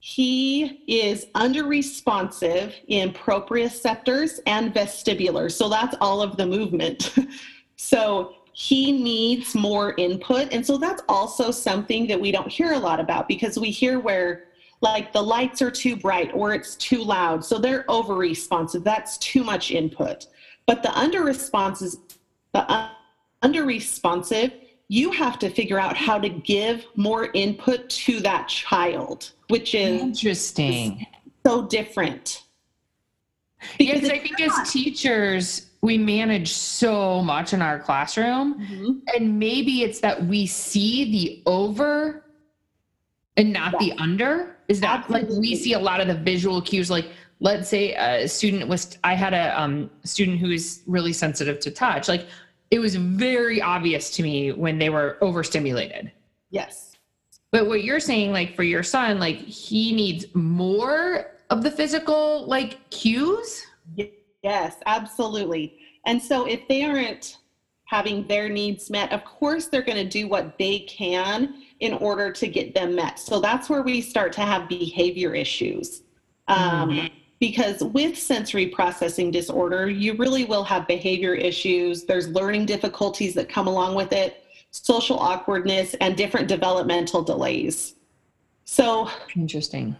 he 0.00 0.82
is 0.86 1.26
under 1.34 1.64
responsive 1.64 2.74
in 2.86 3.12
proprioceptors 3.12 4.38
and 4.46 4.72
vestibular. 4.72 5.50
So 5.50 5.68
that's 5.68 5.96
all 6.00 6.22
of 6.22 6.36
the 6.36 6.46
movement. 6.46 7.14
so 7.76 8.34
he 8.52 8.92
needs 8.92 9.54
more 9.54 9.94
input. 9.98 10.52
And 10.52 10.64
so 10.64 10.78
that's 10.78 11.02
also 11.08 11.50
something 11.50 12.06
that 12.06 12.20
we 12.20 12.32
don't 12.32 12.48
hear 12.48 12.72
a 12.72 12.78
lot 12.78 13.00
about 13.00 13.28
because 13.28 13.58
we 13.58 13.70
hear 13.70 13.98
where 14.00 14.44
like 14.80 15.12
the 15.12 15.22
lights 15.22 15.60
are 15.62 15.70
too 15.70 15.96
bright 15.96 16.30
or 16.32 16.54
it's 16.54 16.76
too 16.76 17.02
loud. 17.02 17.44
So 17.44 17.58
they're 17.58 17.84
over 17.90 18.14
responsive. 18.14 18.84
That's 18.84 19.18
too 19.18 19.42
much 19.42 19.72
input. 19.72 20.26
But 20.66 20.82
the 20.82 20.96
under 20.96 21.22
responses, 21.22 21.98
the 22.52 22.90
under 23.42 23.64
responsive, 23.64 24.52
you 24.88 25.10
have 25.12 25.38
to 25.38 25.50
figure 25.50 25.78
out 25.78 25.96
how 25.96 26.18
to 26.18 26.28
give 26.28 26.86
more 26.96 27.28
input 27.34 27.88
to 27.90 28.20
that 28.20 28.48
child, 28.48 29.32
which 29.48 29.74
is 29.74 30.00
interesting. 30.00 31.06
So 31.46 31.66
different. 31.66 32.44
Because 33.76 34.02
yes, 34.02 34.10
I 34.10 34.18
think 34.18 34.38
not. 34.38 34.60
as 34.60 34.72
teachers, 34.72 35.68
we 35.80 35.98
manage 35.98 36.52
so 36.52 37.22
much 37.22 37.52
in 37.52 37.62
our 37.62 37.78
classroom 37.78 38.54
mm-hmm. 38.54 38.92
and 39.14 39.38
maybe 39.38 39.82
it's 39.82 40.00
that 40.00 40.24
we 40.24 40.46
see 40.46 41.10
the 41.10 41.42
over 41.46 42.24
and 43.36 43.52
not 43.52 43.74
yeah. 43.74 43.94
the 43.94 44.02
under 44.02 44.56
is 44.66 44.80
that 44.80 45.00
Absolutely. 45.00 45.30
like 45.30 45.40
we 45.40 45.54
see 45.54 45.74
a 45.74 45.78
lot 45.78 46.00
of 46.00 46.08
the 46.08 46.14
visual 46.14 46.60
cues 46.60 46.90
like 46.90 47.06
let's 47.40 47.68
say 47.68 47.94
a 47.94 48.26
student 48.26 48.68
was 48.68 48.98
i 49.04 49.14
had 49.14 49.32
a 49.34 49.58
um, 49.60 49.88
student 50.04 50.38
who 50.38 50.50
is 50.50 50.82
really 50.86 51.12
sensitive 51.12 51.60
to 51.60 51.70
touch 51.70 52.08
like 52.08 52.26
it 52.70 52.78
was 52.78 52.96
very 52.96 53.60
obvious 53.60 54.10
to 54.10 54.22
me 54.22 54.52
when 54.52 54.78
they 54.78 54.90
were 54.90 55.18
overstimulated 55.20 56.10
yes 56.50 56.96
but 57.50 57.66
what 57.66 57.82
you're 57.82 58.00
saying 58.00 58.32
like 58.32 58.54
for 58.54 58.62
your 58.62 58.82
son 58.82 59.18
like 59.18 59.36
he 59.36 59.92
needs 59.92 60.26
more 60.34 61.32
of 61.50 61.62
the 61.62 61.70
physical 61.70 62.46
like 62.46 62.78
cues 62.90 63.66
Yes, 64.42 64.76
absolutely. 64.86 65.78
And 66.06 66.22
so 66.22 66.46
if 66.46 66.66
they 66.68 66.82
aren't 66.84 67.38
having 67.84 68.26
their 68.26 68.48
needs 68.48 68.90
met, 68.90 69.12
of 69.12 69.24
course 69.24 69.66
they're 69.66 69.82
going 69.82 69.96
to 69.96 70.08
do 70.08 70.28
what 70.28 70.58
they 70.58 70.80
can 70.80 71.62
in 71.80 71.94
order 71.94 72.30
to 72.32 72.46
get 72.46 72.74
them 72.74 72.94
met. 72.94 73.18
So 73.18 73.40
that's 73.40 73.68
where 73.68 73.82
we 73.82 74.00
start 74.00 74.32
to 74.34 74.42
have 74.42 74.68
behavior 74.68 75.34
issues. 75.34 76.02
Um, 76.48 76.90
mm-hmm. 76.90 77.06
Because 77.40 77.82
with 77.82 78.18
sensory 78.18 78.66
processing 78.66 79.30
disorder, 79.30 79.88
you 79.88 80.14
really 80.14 80.44
will 80.44 80.64
have 80.64 80.88
behavior 80.88 81.34
issues. 81.34 82.04
There's 82.04 82.28
learning 82.28 82.66
difficulties 82.66 83.34
that 83.34 83.48
come 83.48 83.68
along 83.68 83.94
with 83.94 84.12
it, 84.12 84.44
social 84.70 85.18
awkwardness, 85.18 85.94
and 86.00 86.16
different 86.16 86.48
developmental 86.48 87.22
delays. 87.22 87.94
So, 88.64 89.08
interesting. 89.36 89.96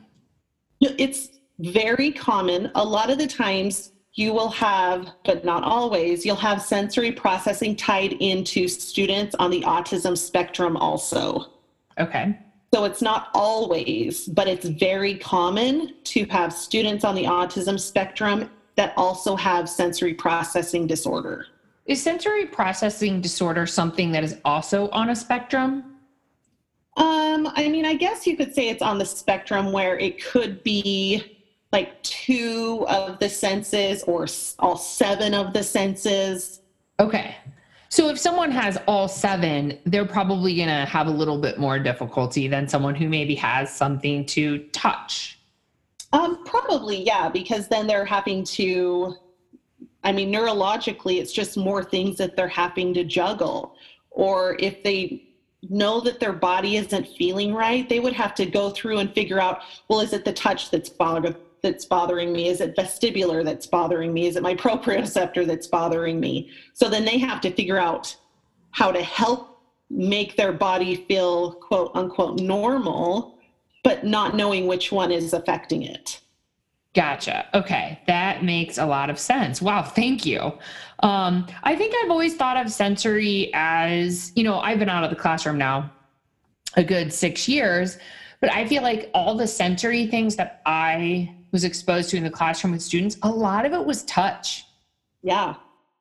It's 0.81 1.29
very 1.61 2.13
common. 2.13 2.71
A 2.75 2.85
lot 2.85 3.09
of 3.09 3.19
the 3.19 3.27
times, 3.27 3.93
you 4.15 4.33
will 4.33 4.51
have, 4.51 5.09
but 5.25 5.45
not 5.45 5.63
always, 5.63 6.27
you'll 6.27 6.35
have 6.37 6.61
sensory 6.61 7.13
processing 7.13 7.77
tied 7.77 8.15
into 8.15 8.67
students 8.67 9.37
on 9.39 9.51
the 9.51 9.63
autism 9.63 10.19
spectrum 10.19 10.77
also. 10.77 11.53
Okay. 12.01 12.37
So 12.73 12.85
it's 12.85 13.01
not 13.01 13.29
always, 13.35 14.27
but 14.27 14.47
it's 14.47 14.69
very 14.69 15.15
common 15.15 15.95
to 16.05 16.27
have 16.27 16.53
students 16.53 17.05
on 17.05 17.15
the 17.15 17.25
autism 17.25 17.81
spectrum 17.81 18.51
that 18.77 18.93
also 18.97 19.35
have 19.37 19.69
sensory 19.69 20.15
processing 20.15 20.87
disorder. 20.87 21.47
Is 21.87 22.03
sensory 22.03 22.45
processing 22.47 23.23
disorder 23.23 23.67
something 23.67 24.13
that 24.13 24.23
is 24.23 24.37
also 24.45 24.91
on 24.91 25.11
a 25.11 25.17
spectrum? 25.17 25.97
Um, 26.99 27.51
I 27.55 27.69
mean, 27.69 27.87
I 27.87 27.95
guess 27.95 28.27
you 28.27 28.37
could 28.37 28.55
say 28.55 28.69
it's 28.69 28.83
on 28.83 28.99
the 28.99 29.07
spectrum 29.07 29.73
where 29.73 29.99
it 29.99 30.23
could 30.23 30.63
be 30.63 31.39
like 31.73 32.03
two 32.03 32.85
of 32.89 33.19
the 33.19 33.29
senses 33.29 34.03
or 34.03 34.27
all 34.59 34.77
seven 34.77 35.33
of 35.33 35.53
the 35.53 35.63
senses. 35.63 36.61
Okay. 37.01 37.37
So 37.91 38.09
if 38.09 38.19
someone 38.19 38.51
has 38.51 38.77
all 38.87 39.09
seven, 39.09 39.79
they're 39.87 40.05
probably 40.05 40.55
going 40.55 40.69
to 40.69 40.85
have 40.85 41.07
a 41.07 41.11
little 41.11 41.39
bit 41.39 41.59
more 41.59 41.79
difficulty 41.79 42.47
than 42.47 42.69
someone 42.69 42.95
who 42.95 43.09
maybe 43.09 43.35
has 43.37 43.75
something 43.75 44.27
to 44.27 44.59
touch. 44.73 45.39
Um, 46.13 46.45
probably, 46.45 47.03
yeah, 47.03 47.29
because 47.29 47.69
then 47.69 47.87
they're 47.87 48.05
having 48.05 48.45
to, 48.45 49.15
I 50.05 50.13
mean, 50.13 50.33
neurologically, 50.33 51.21
it's 51.21 51.33
just 51.33 51.57
more 51.57 51.83
things 51.83 52.19
that 52.19 52.37
they're 52.37 52.49
having 52.49 52.93
to 52.95 53.05
juggle. 53.05 53.75
Or 54.11 54.57
if 54.59 54.83
they 54.83 55.25
know 55.71 56.01
that 56.01 56.21
their 56.21 56.33
body 56.33 56.77
isn't 56.77 57.09
feeling 57.09 57.55
right, 57.55 57.89
they 57.89 58.01
would 58.01 58.13
have 58.13 58.35
to 58.37 58.47
go 58.47 58.71
through 58.71 58.99
and 58.99 59.13
figure 59.15 59.41
out, 59.41 59.63
well, 59.89 60.01
is 60.01 60.13
it 60.13 60.25
the 60.25 60.33
touch 60.33 60.71
that's 60.71 60.89
bothering 60.89 61.37
that's 61.63 61.85
bothering 61.85 62.33
me? 62.33 62.49
Is 62.49 62.61
it 62.61 62.77
vestibular 62.77 63.45
that's 63.45 63.67
bothering 63.67 64.13
me? 64.13 64.27
Is 64.27 64.37
it 64.37 64.43
my 64.43 64.55
proprioceptor 64.67 65.47
that's 65.47 65.67
bothering 65.67 66.21
me? 66.21 66.51
So 66.73 66.89
then 66.89 67.05
they 67.05 67.19
have 67.19 67.41
to 67.43 67.53
figure 67.53 67.79
out 67.79 68.17
how 68.71 68.93
to 68.93 69.03
help 69.03 69.63
make 69.91 70.37
their 70.37 70.53
body 70.53 71.05
feel 71.09 71.53
quote 71.55 71.91
unquote 71.95 72.41
normal, 72.41 73.39
but 73.83 74.05
not 74.05 74.35
knowing 74.35 74.67
which 74.67 74.93
one 74.93 75.11
is 75.11 75.33
affecting 75.33 75.83
it. 75.83 76.21
Gotcha. 76.95 77.47
Okay. 77.55 78.01
That 78.07 78.43
makes 78.43 78.79
a 78.79 78.87
lot 78.87 79.11
of 79.11 79.19
sense. 79.19 79.63
Wow. 79.63 79.83
Thank 79.83 80.27
you. 80.27 80.53
Um, 81.01 81.47
I 81.63 81.77
think 81.77 81.95
I've 82.03 82.11
always 82.11 82.35
thought 82.35 82.57
of 82.57 82.73
sensory 82.73 83.51
as, 83.55 84.33
you 84.35 84.43
know, 84.43 84.59
I've 84.59 84.79
been 84.79 84.89
out 84.89 85.05
of 85.05 85.11
the 85.11 85.17
classroom 85.17 85.59
now 85.59 85.93
a 86.77 86.83
good 86.83 87.13
six 87.13 87.49
years, 87.49 87.99
but 88.41 88.53
I 88.53 88.67
feel 88.67 88.83
like 88.83 89.11
all 89.15 89.37
the 89.37 89.47
sensory 89.47 90.07
things 90.07 90.37
that 90.37 90.61
I 90.67 91.35
was 91.53 91.65
exposed 91.65 92.11
to 92.11 92.17
in 92.17 92.25
the 92.25 92.31
classroom 92.31 92.73
with 92.73 92.83
students, 92.83 93.17
a 93.23 93.31
lot 93.31 93.67
of 93.67 93.73
it 93.73 93.85
was 93.85 94.05
touch. 94.05 94.67
Yeah. 95.23 95.55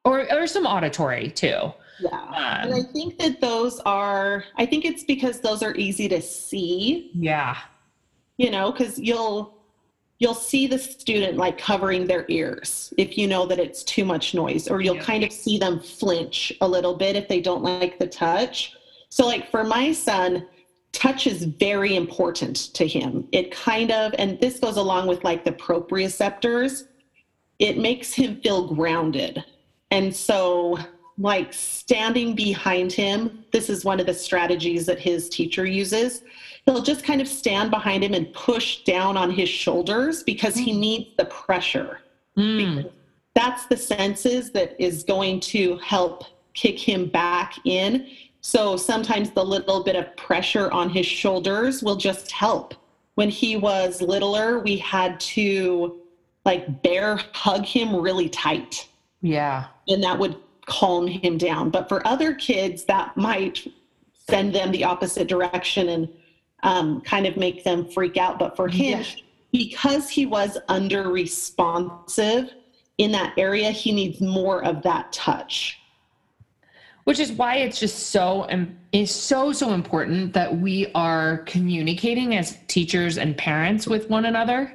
Or, 0.04 0.32
or 0.32 0.48
some 0.48 0.66
auditory 0.66 1.30
too. 1.32 1.74
Yeah. 2.00 2.10
Um, 2.12 2.34
and 2.34 2.74
I 2.74 2.82
think 2.94 3.18
that 3.20 3.42
those 3.42 3.80
are, 3.82 4.44
I 4.58 4.66
think 4.66 4.86
it's 4.86 5.04
because 5.04 5.40
those 5.40 5.64
are 5.64 5.76
easy 5.76 6.08
to 6.10 6.22
see. 6.22 7.12
Yeah. 7.14 7.58
You 8.38 8.52
know, 8.52 8.72
because 8.72 9.00
you'll, 9.00 9.58
you'll 10.20 10.34
see 10.34 10.68
the 10.68 10.80
student 10.80 11.38
like 11.38 11.58
covering 11.58 12.08
their 12.08 12.26
ears 12.28 12.94
if 12.98 13.18
you 13.18 13.28
know 13.28 13.46
that 13.46 13.60
it's 13.60 13.84
too 13.84 14.06
much 14.06 14.34
noise, 14.34 14.68
or 14.68 14.82
you'll 14.82 14.96
yeah. 14.96 15.04
kind 15.04 15.24
of 15.24 15.32
see 15.32 15.58
them 15.58 15.80
flinch 15.80 16.54
a 16.62 16.68
little 16.68 16.96
bit 16.96 17.16
if 17.16 17.28
they 17.28 17.42
don't 17.42 17.64
like 17.64 18.00
the 18.00 18.08
touch. 18.08 18.76
So, 19.10 19.26
like 19.26 19.50
for 19.50 19.64
my 19.64 19.92
son, 19.92 20.48
touch 20.98 21.28
is 21.28 21.44
very 21.44 21.96
important 21.96 22.74
to 22.74 22.88
him. 22.88 23.28
It 23.32 23.52
kind 23.52 23.92
of, 23.92 24.16
and 24.18 24.40
this 24.40 24.60
goes 24.60 24.78
along 24.78 25.08
with 25.08 25.24
like 25.24 25.46
the 25.46 25.52
proprioceptors, 25.52 26.88
it 27.60 27.78
makes 27.78 28.14
him 28.14 28.42
feel 28.42 28.74
grounded. 28.74 29.44
And 29.92 30.14
so, 30.16 30.80
like 31.20 31.54
standing 31.54 32.36
behind 32.36 32.92
him, 32.92 33.46
this 33.52 33.70
is 33.70 33.86
one 33.86 34.00
of 34.00 34.06
the 34.06 34.14
strategies 34.14 34.86
that 34.88 35.00
his 35.00 35.30
teacher 35.30 35.66
uses. 35.66 36.24
He'll 36.66 36.84
just 36.84 37.04
kind 37.04 37.22
of 37.22 37.28
stand 37.28 37.72
behind 37.72 38.04
him 38.04 38.14
and 38.14 38.32
push 38.34 38.84
down 38.84 39.18
on 39.18 39.32
his 39.32 39.50
shoulders 39.50 40.24
because 40.24 40.56
he 40.56 40.74
mm. 40.74 40.80
needs 40.80 41.10
the 41.18 41.26
pressure. 41.26 42.00
Mm. 42.38 42.92
That's 43.36 43.66
the 43.68 43.78
senses 43.78 44.52
that 44.52 44.80
is 44.80 45.04
going 45.04 45.40
to 45.42 45.78
help 45.78 46.24
kick 46.54 46.80
him 46.80 47.08
back 47.08 47.54
in 47.66 48.08
so 48.42 48.78
sometimes 48.78 49.32
the 49.32 49.44
little 49.44 49.84
bit 49.84 49.96
of 49.96 50.16
pressure 50.16 50.72
on 50.72 50.90
his 50.90 51.06
shoulders 51.06 51.84
will 51.84 51.96
just 51.96 52.32
help. 52.32 52.76
when 53.16 53.30
he 53.30 53.58
was 53.58 54.00
littler, 54.00 54.60
we 54.60 54.78
had 54.78 55.20
to 55.20 56.00
like 56.46 56.84
bear 56.84 57.20
hug 57.34 57.66
him 57.66 57.96
really 57.96 58.30
tight. 58.30 58.88
Yeah. 59.22 59.66
And 59.88 60.04
that 60.04 60.20
would 60.20 60.38
calm 60.68 61.08
him 61.08 61.40
down. 61.40 61.72
But 61.72 61.90
for 61.90 62.06
other 62.06 62.36
kids, 62.36 62.84
that 62.86 63.18
might 63.18 63.68
send 64.30 64.54
them 64.54 64.72
the 64.72 64.84
opposite 64.84 65.28
direction 65.28 65.90
and 65.90 66.10
um, 66.62 67.02
kind 67.02 67.26
of 67.26 67.38
make 67.38 67.64
them 67.64 67.90
freak 67.90 68.18
out. 68.18 68.38
But 68.38 68.56
for 68.56 68.68
him, 68.68 69.00
yeah. 69.00 69.22
because 69.52 70.10
he 70.10 70.28
was 70.28 70.60
under 70.68 71.10
responsive 71.10 72.54
in 73.00 73.12
that 73.14 73.34
area, 73.36 73.72
he 73.72 73.92
needs 73.92 74.22
more 74.22 74.64
of 74.64 74.84
that 74.84 75.12
touch 75.12 75.80
which 77.08 77.20
is 77.20 77.32
why 77.32 77.56
it's 77.56 77.80
just 77.80 78.08
so 78.08 78.46
is 78.92 79.16
so 79.16 79.54
so 79.54 79.72
important 79.72 80.34
that 80.34 80.58
we 80.58 80.92
are 80.94 81.38
communicating 81.46 82.36
as 82.36 82.58
teachers 82.68 83.18
and 83.18 83.38
parents 83.38 83.88
with 83.88 84.10
one 84.10 84.26
another. 84.26 84.74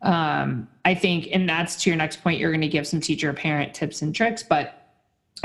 Um, 0.00 0.68
i 0.84 0.94
think 0.94 1.28
and 1.32 1.48
that's 1.48 1.82
to 1.82 1.90
your 1.90 1.96
next 1.96 2.22
point 2.22 2.38
you're 2.38 2.52
going 2.52 2.62
to 2.62 2.68
give 2.68 2.86
some 2.86 3.00
teacher 3.00 3.30
parent 3.34 3.74
tips 3.74 4.00
and 4.00 4.14
tricks 4.14 4.42
but 4.42 4.94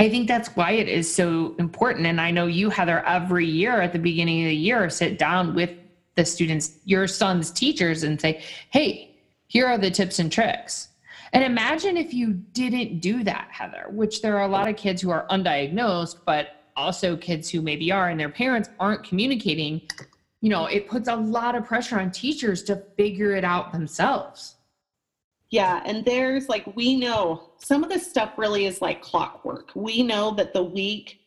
i 0.00 0.08
think 0.08 0.28
that's 0.28 0.48
why 0.56 0.70
it 0.70 0.88
is 0.88 1.12
so 1.12 1.54
important. 1.58 2.06
And 2.06 2.20
i 2.20 2.30
know 2.30 2.46
you 2.46 2.70
heather 2.70 3.00
every 3.04 3.44
year 3.44 3.80
at 3.82 3.92
the 3.92 3.98
beginning 3.98 4.44
of 4.44 4.48
the 4.48 4.56
year 4.56 4.88
sit 4.88 5.18
down 5.18 5.54
with 5.56 5.70
the 6.14 6.24
students 6.24 6.78
your 6.84 7.08
son's 7.08 7.50
teachers 7.50 8.04
and 8.04 8.18
say 8.18 8.42
hey 8.70 9.10
here 9.48 9.66
are 9.66 9.76
the 9.76 9.90
tips 9.90 10.20
and 10.20 10.30
tricks 10.30 10.88
and 11.32 11.44
imagine 11.44 11.96
if 11.96 12.14
you 12.14 12.32
didn't 12.32 13.00
do 13.00 13.24
that, 13.24 13.48
Heather, 13.50 13.86
which 13.90 14.22
there 14.22 14.36
are 14.36 14.44
a 14.44 14.48
lot 14.48 14.68
of 14.68 14.76
kids 14.76 15.02
who 15.02 15.10
are 15.10 15.26
undiagnosed, 15.30 16.18
but 16.24 16.64
also 16.76 17.16
kids 17.16 17.50
who 17.50 17.62
maybe 17.62 17.90
are 17.90 18.10
and 18.10 18.20
their 18.20 18.28
parents 18.28 18.68
aren't 18.78 19.02
communicating. 19.02 19.82
You 20.40 20.50
know, 20.50 20.66
it 20.66 20.88
puts 20.88 21.08
a 21.08 21.16
lot 21.16 21.54
of 21.54 21.64
pressure 21.64 21.98
on 21.98 22.10
teachers 22.10 22.62
to 22.64 22.82
figure 22.96 23.32
it 23.32 23.44
out 23.44 23.72
themselves. 23.72 24.56
Yeah, 25.50 25.82
and 25.86 26.04
there's 26.04 26.48
like, 26.48 26.76
we 26.76 26.96
know 26.96 27.50
some 27.58 27.84
of 27.84 27.90
this 27.90 28.08
stuff 28.08 28.32
really 28.36 28.66
is 28.66 28.82
like 28.82 29.00
clockwork. 29.00 29.70
We 29.74 30.02
know 30.02 30.32
that 30.34 30.52
the 30.52 30.62
week 30.62 31.20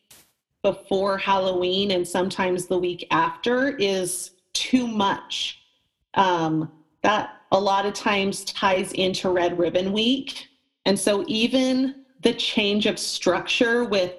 before 0.62 1.16
Halloween 1.16 1.90
and 1.92 2.06
sometimes 2.06 2.66
the 2.66 2.78
week 2.78 3.06
after 3.10 3.76
is 3.76 4.32
too 4.52 4.86
much. 4.86 5.62
Um, 6.14 6.70
that 7.02 7.40
a 7.52 7.60
lot 7.60 7.86
of 7.86 7.94
times 7.94 8.44
ties 8.44 8.92
into 8.92 9.30
Red 9.30 9.58
Ribbon 9.58 9.92
Week. 9.92 10.48
And 10.86 10.98
so 10.98 11.24
even 11.26 12.04
the 12.22 12.34
change 12.34 12.86
of 12.86 12.98
structure 12.98 13.84
with 13.84 14.14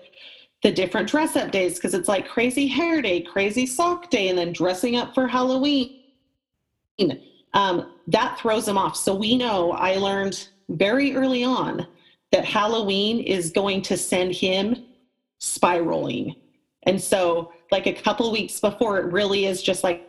the 0.63 0.71
different 0.71 1.09
dress 1.09 1.35
up 1.35 1.51
days, 1.51 1.75
because 1.75 1.93
it's 1.93 2.07
like 2.07 2.27
crazy 2.27 2.67
hair 2.67 3.01
day, 3.01 3.21
crazy 3.21 3.65
sock 3.65 4.09
day, 4.09 4.29
and 4.29 4.37
then 4.37 4.53
dressing 4.53 4.95
up 4.95 5.13
for 5.13 5.27
Halloween, 5.27 6.01
um, 7.53 7.93
that 8.07 8.37
throws 8.39 8.65
them 8.65 8.77
off. 8.77 8.95
So 8.95 9.15
we 9.15 9.37
know 9.37 9.71
I 9.71 9.95
learned 9.95 10.49
very 10.69 11.15
early 11.15 11.43
on 11.43 11.87
that 12.31 12.45
Halloween 12.45 13.19
is 13.21 13.51
going 13.51 13.81
to 13.83 13.97
send 13.97 14.33
him 14.33 14.85
spiraling. 15.39 16.35
And 16.83 17.01
so, 17.01 17.53
like 17.71 17.87
a 17.87 17.93
couple 17.93 18.31
weeks 18.31 18.59
before, 18.59 18.99
it 18.99 19.11
really 19.11 19.45
is 19.45 19.61
just 19.61 19.83
like 19.83 20.07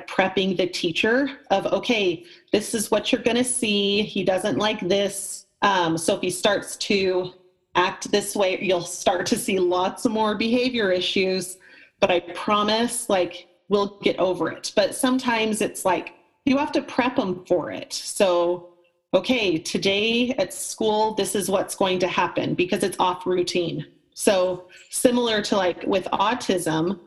prepping 0.00 0.56
the 0.56 0.66
teacher 0.66 1.30
of 1.50 1.66
okay 1.66 2.24
this 2.50 2.74
is 2.74 2.90
what 2.90 3.12
you're 3.12 3.22
going 3.22 3.36
to 3.36 3.44
see. 3.44 4.02
He 4.02 4.24
doesn't 4.24 4.58
like 4.58 4.80
this. 4.80 5.46
Um, 5.60 5.98
so 5.98 6.16
if 6.16 6.22
he 6.22 6.30
starts 6.30 6.76
to 6.76 7.32
act 7.74 8.10
this 8.10 8.34
way 8.34 8.58
you'll 8.60 8.82
start 8.82 9.26
to 9.26 9.36
see 9.36 9.58
lots 9.58 10.06
more 10.06 10.34
behavior 10.34 10.90
issues. 10.90 11.58
But 12.00 12.10
i 12.10 12.20
promise 12.20 13.08
like 13.08 13.48
we'll 13.68 13.98
get 14.02 14.18
over 14.18 14.50
it. 14.50 14.72
But 14.74 14.94
sometimes 14.94 15.60
it's 15.60 15.84
like 15.84 16.14
you 16.44 16.58
have 16.58 16.72
to 16.72 16.82
prep 16.82 17.16
them 17.16 17.44
for 17.46 17.70
it. 17.70 17.92
So 17.92 18.70
okay 19.14 19.58
today 19.58 20.30
at 20.38 20.54
school 20.54 21.14
this 21.14 21.34
is 21.34 21.50
what's 21.50 21.74
going 21.74 21.98
to 21.98 22.08
happen 22.08 22.54
because 22.54 22.82
it's 22.82 22.96
off 22.98 23.26
routine. 23.26 23.86
So 24.14 24.68
similar 24.90 25.42
to 25.42 25.56
like 25.56 25.84
with 25.86 26.04
autism 26.06 26.98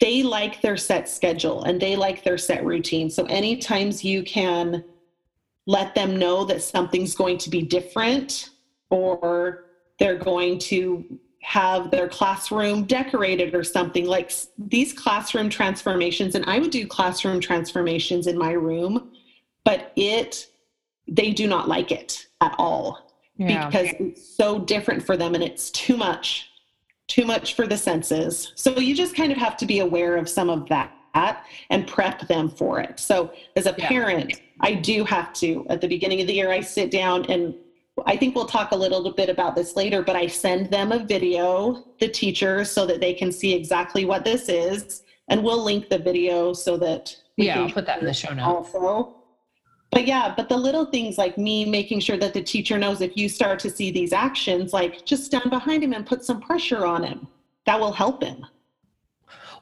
they 0.00 0.22
like 0.22 0.62
their 0.62 0.76
set 0.76 1.08
schedule 1.08 1.64
and 1.64 1.80
they 1.80 1.94
like 1.94 2.24
their 2.24 2.38
set 2.38 2.64
routine. 2.64 3.10
So 3.10 3.26
any 3.26 3.56
times 3.56 4.02
you 4.02 4.22
can 4.22 4.82
let 5.66 5.94
them 5.94 6.18
know 6.18 6.44
that 6.46 6.62
something's 6.62 7.14
going 7.14 7.38
to 7.38 7.50
be 7.50 7.62
different 7.62 8.50
or 8.88 9.66
they're 9.98 10.18
going 10.18 10.58
to 10.58 11.04
have 11.42 11.90
their 11.90 12.08
classroom 12.08 12.84
decorated 12.84 13.54
or 13.54 13.64
something 13.64 14.06
like 14.06 14.32
these 14.58 14.92
classroom 14.92 15.48
transformations 15.48 16.34
and 16.34 16.44
I 16.46 16.58
would 16.58 16.70
do 16.70 16.86
classroom 16.86 17.40
transformations 17.40 18.26
in 18.26 18.36
my 18.36 18.52
room 18.52 19.10
but 19.64 19.92
it 19.96 20.48
they 21.08 21.30
do 21.30 21.46
not 21.46 21.66
like 21.66 21.92
it 21.92 22.26
at 22.42 22.54
all 22.58 23.10
yeah. 23.36 23.66
because 23.66 23.88
it's 23.98 24.36
so 24.36 24.58
different 24.58 25.02
for 25.02 25.16
them 25.16 25.34
and 25.34 25.42
it's 25.42 25.70
too 25.70 25.96
much 25.96 26.49
too 27.10 27.26
much 27.26 27.54
for 27.54 27.66
the 27.66 27.76
senses. 27.76 28.52
So 28.54 28.78
you 28.78 28.94
just 28.94 29.16
kind 29.16 29.32
of 29.32 29.38
have 29.38 29.56
to 29.58 29.66
be 29.66 29.80
aware 29.80 30.16
of 30.16 30.28
some 30.28 30.48
of 30.48 30.68
that 30.68 30.92
and 31.70 31.86
prep 31.88 32.28
them 32.28 32.48
for 32.48 32.78
it. 32.78 33.00
So 33.00 33.32
as 33.56 33.66
a 33.66 33.72
parent, 33.72 34.30
yeah. 34.30 34.36
I 34.60 34.74
do 34.74 35.04
have 35.04 35.32
to, 35.34 35.66
at 35.68 35.80
the 35.80 35.88
beginning 35.88 36.20
of 36.20 36.28
the 36.28 36.34
year, 36.34 36.52
I 36.52 36.60
sit 36.60 36.92
down 36.92 37.26
and 37.26 37.56
I 38.06 38.16
think 38.16 38.36
we'll 38.36 38.46
talk 38.46 38.70
a 38.70 38.76
little 38.76 39.12
bit 39.12 39.28
about 39.28 39.56
this 39.56 39.74
later, 39.74 40.02
but 40.02 40.14
I 40.14 40.28
send 40.28 40.70
them 40.70 40.92
a 40.92 41.00
video, 41.00 41.84
the 41.98 42.08
teachers, 42.08 42.70
so 42.70 42.86
that 42.86 43.00
they 43.00 43.12
can 43.12 43.32
see 43.32 43.52
exactly 43.54 44.04
what 44.04 44.24
this 44.24 44.48
is. 44.48 45.02
And 45.28 45.42
we'll 45.42 45.62
link 45.62 45.88
the 45.88 45.98
video 45.98 46.52
so 46.52 46.76
that 46.76 47.14
yeah, 47.36 47.60
I'll 47.60 47.70
put 47.70 47.86
that 47.86 47.98
in 47.98 48.06
the 48.06 48.14
show 48.14 48.32
notes. 48.32 48.72
Also, 48.74 49.19
but 49.90 50.06
yeah, 50.06 50.32
but 50.36 50.48
the 50.48 50.56
little 50.56 50.86
things 50.86 51.18
like 51.18 51.36
me 51.36 51.64
making 51.64 52.00
sure 52.00 52.16
that 52.16 52.32
the 52.32 52.42
teacher 52.42 52.78
knows 52.78 53.00
if 53.00 53.16
you 53.16 53.28
start 53.28 53.58
to 53.60 53.70
see 53.70 53.90
these 53.90 54.12
actions, 54.12 54.72
like 54.72 55.04
just 55.04 55.24
stand 55.24 55.50
behind 55.50 55.82
him 55.82 55.92
and 55.92 56.06
put 56.06 56.24
some 56.24 56.40
pressure 56.40 56.86
on 56.86 57.02
him. 57.02 57.26
That 57.66 57.80
will 57.80 57.92
help 57.92 58.22
him. 58.22 58.46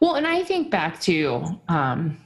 Well, 0.00 0.14
and 0.14 0.26
I 0.26 0.44
think 0.44 0.70
back 0.70 1.00
to, 1.02 1.58
um, 1.68 2.18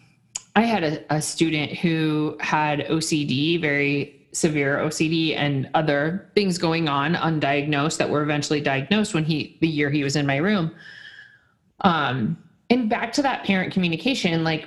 I 0.56 0.62
had 0.62 0.84
a, 0.84 1.14
a 1.14 1.22
student 1.22 1.72
who 1.78 2.36
had 2.40 2.80
OCD, 2.80 3.60
very 3.60 4.26
severe 4.32 4.78
OCD, 4.78 5.36
and 5.36 5.70
other 5.74 6.30
things 6.34 6.58
going 6.58 6.88
on 6.88 7.14
undiagnosed 7.14 7.98
that 7.98 8.10
were 8.10 8.22
eventually 8.22 8.60
diagnosed 8.60 9.14
when 9.14 9.24
he, 9.24 9.56
the 9.60 9.68
year 9.68 9.90
he 9.90 10.02
was 10.02 10.16
in 10.16 10.26
my 10.26 10.36
room. 10.36 10.74
Um, 11.82 12.36
and 12.68 12.88
back 12.88 13.12
to 13.14 13.22
that 13.22 13.44
parent 13.44 13.72
communication, 13.72 14.44
like 14.44 14.66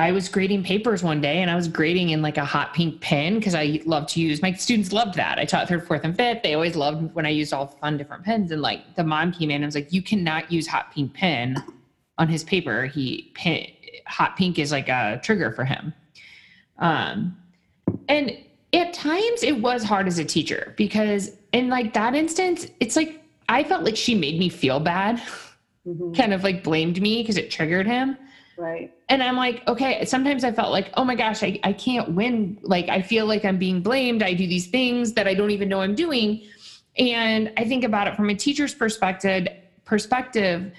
I 0.00 0.12
was 0.12 0.30
grading 0.30 0.64
papers 0.64 1.02
one 1.02 1.20
day 1.20 1.42
and 1.42 1.50
I 1.50 1.54
was 1.54 1.68
grading 1.68 2.08
in 2.08 2.22
like 2.22 2.38
a 2.38 2.44
hot 2.44 2.72
pink 2.72 3.02
pen 3.02 3.34
because 3.34 3.54
I 3.54 3.82
love 3.84 4.06
to 4.08 4.20
use 4.20 4.40
my 4.40 4.50
students 4.54 4.94
loved 4.94 5.14
that. 5.16 5.38
I 5.38 5.44
taught 5.44 5.68
third, 5.68 5.86
fourth, 5.86 6.04
and 6.04 6.16
fifth. 6.16 6.42
They 6.42 6.54
always 6.54 6.74
loved 6.74 7.14
when 7.14 7.26
I 7.26 7.28
used 7.28 7.52
all 7.52 7.66
fun 7.66 7.98
different 7.98 8.24
pens. 8.24 8.50
And 8.50 8.62
like 8.62 8.96
the 8.96 9.04
mom 9.04 9.30
came 9.30 9.50
in 9.50 9.56
and 9.56 9.66
was 9.66 9.74
like, 9.74 9.92
You 9.92 10.00
cannot 10.00 10.50
use 10.50 10.66
hot 10.66 10.90
pink 10.90 11.12
pen 11.12 11.62
on 12.16 12.28
his 12.28 12.42
paper. 12.42 12.86
He 12.86 13.30
pen, 13.34 13.66
hot 14.06 14.38
pink 14.38 14.58
is 14.58 14.72
like 14.72 14.88
a 14.88 15.20
trigger 15.22 15.52
for 15.52 15.66
him. 15.66 15.92
Um 16.78 17.36
and 18.08 18.38
at 18.72 18.94
times 18.94 19.42
it 19.42 19.60
was 19.60 19.84
hard 19.84 20.08
as 20.08 20.18
a 20.18 20.24
teacher 20.24 20.72
because 20.78 21.32
in 21.52 21.68
like 21.68 21.92
that 21.92 22.14
instance, 22.14 22.68
it's 22.80 22.96
like 22.96 23.22
I 23.50 23.64
felt 23.64 23.84
like 23.84 23.98
she 23.98 24.14
made 24.14 24.38
me 24.38 24.48
feel 24.48 24.80
bad, 24.80 25.20
mm-hmm. 25.86 26.14
kind 26.14 26.32
of 26.32 26.42
like 26.42 26.64
blamed 26.64 27.02
me 27.02 27.22
because 27.22 27.36
it 27.36 27.50
triggered 27.50 27.86
him. 27.86 28.16
Right. 28.60 28.92
And 29.08 29.22
I'm 29.22 29.36
like, 29.36 29.66
okay, 29.66 30.04
sometimes 30.04 30.44
I 30.44 30.52
felt 30.52 30.70
like, 30.70 30.90
oh 30.94 31.02
my 31.02 31.14
gosh, 31.14 31.42
I, 31.42 31.58
I 31.64 31.72
can't 31.72 32.10
win. 32.10 32.58
Like, 32.60 32.90
I 32.90 33.00
feel 33.00 33.24
like 33.24 33.42
I'm 33.42 33.56
being 33.56 33.80
blamed. 33.80 34.22
I 34.22 34.34
do 34.34 34.46
these 34.46 34.66
things 34.66 35.14
that 35.14 35.26
I 35.26 35.32
don't 35.32 35.50
even 35.50 35.70
know 35.70 35.80
I'm 35.80 35.94
doing. 35.94 36.42
And 36.98 37.50
I 37.56 37.64
think 37.64 37.84
about 37.84 38.06
it 38.06 38.16
from 38.16 38.28
a 38.28 38.34
teacher's 38.34 38.74
perspective, 38.74 39.48
perspective, 39.86 40.72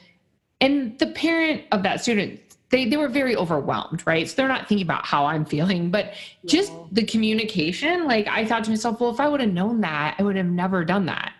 and 0.59 0.99
the 0.99 1.07
parent 1.07 1.63
of 1.71 1.81
that 1.81 2.01
student, 2.01 2.39
they, 2.69 2.87
they 2.87 2.97
were 2.97 3.09
very 3.09 3.35
overwhelmed, 3.35 4.05
right? 4.05 4.29
So 4.29 4.35
they're 4.35 4.47
not 4.47 4.69
thinking 4.69 4.85
about 4.85 5.03
how 5.03 5.25
I'm 5.25 5.43
feeling, 5.43 5.89
but 5.89 6.13
just 6.45 6.71
the 6.91 7.03
communication. 7.03 8.05
Like 8.05 8.27
I 8.27 8.45
thought 8.45 8.63
to 8.65 8.69
myself, 8.69 9.01
well, 9.01 9.09
if 9.09 9.19
I 9.19 9.27
would 9.27 9.41
have 9.41 9.51
known 9.51 9.81
that, 9.81 10.17
I 10.19 10.23
would 10.23 10.35
have 10.35 10.45
never 10.45 10.85
done 10.85 11.07
that 11.07 11.33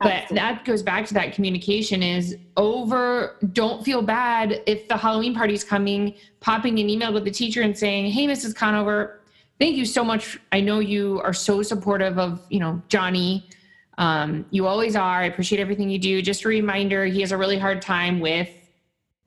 but 0.00 0.12
Absolutely. 0.12 0.36
that 0.36 0.64
goes 0.64 0.82
back 0.82 1.06
to 1.06 1.14
that 1.14 1.32
communication 1.32 2.02
is 2.02 2.36
over 2.56 3.36
don't 3.52 3.84
feel 3.84 4.02
bad 4.02 4.62
if 4.66 4.88
the 4.88 4.96
halloween 4.96 5.34
party 5.34 5.54
is 5.54 5.64
coming 5.64 6.14
popping 6.40 6.78
an 6.78 6.90
email 6.90 7.12
with 7.12 7.24
the 7.24 7.30
teacher 7.30 7.62
and 7.62 7.76
saying 7.76 8.10
hey 8.10 8.26
mrs 8.26 8.54
conover 8.54 9.20
thank 9.58 9.76
you 9.76 9.84
so 9.84 10.04
much 10.04 10.38
i 10.52 10.60
know 10.60 10.78
you 10.78 11.20
are 11.22 11.32
so 11.32 11.62
supportive 11.62 12.18
of 12.18 12.40
you 12.50 12.60
know 12.60 12.80
johnny 12.88 13.48
um, 13.96 14.44
you 14.50 14.66
always 14.66 14.96
are 14.96 15.20
i 15.20 15.24
appreciate 15.24 15.60
everything 15.60 15.88
you 15.88 15.98
do 15.98 16.20
just 16.20 16.44
a 16.44 16.48
reminder 16.48 17.04
he 17.06 17.20
has 17.20 17.32
a 17.32 17.36
really 17.36 17.58
hard 17.58 17.80
time 17.80 18.18
with 18.18 18.48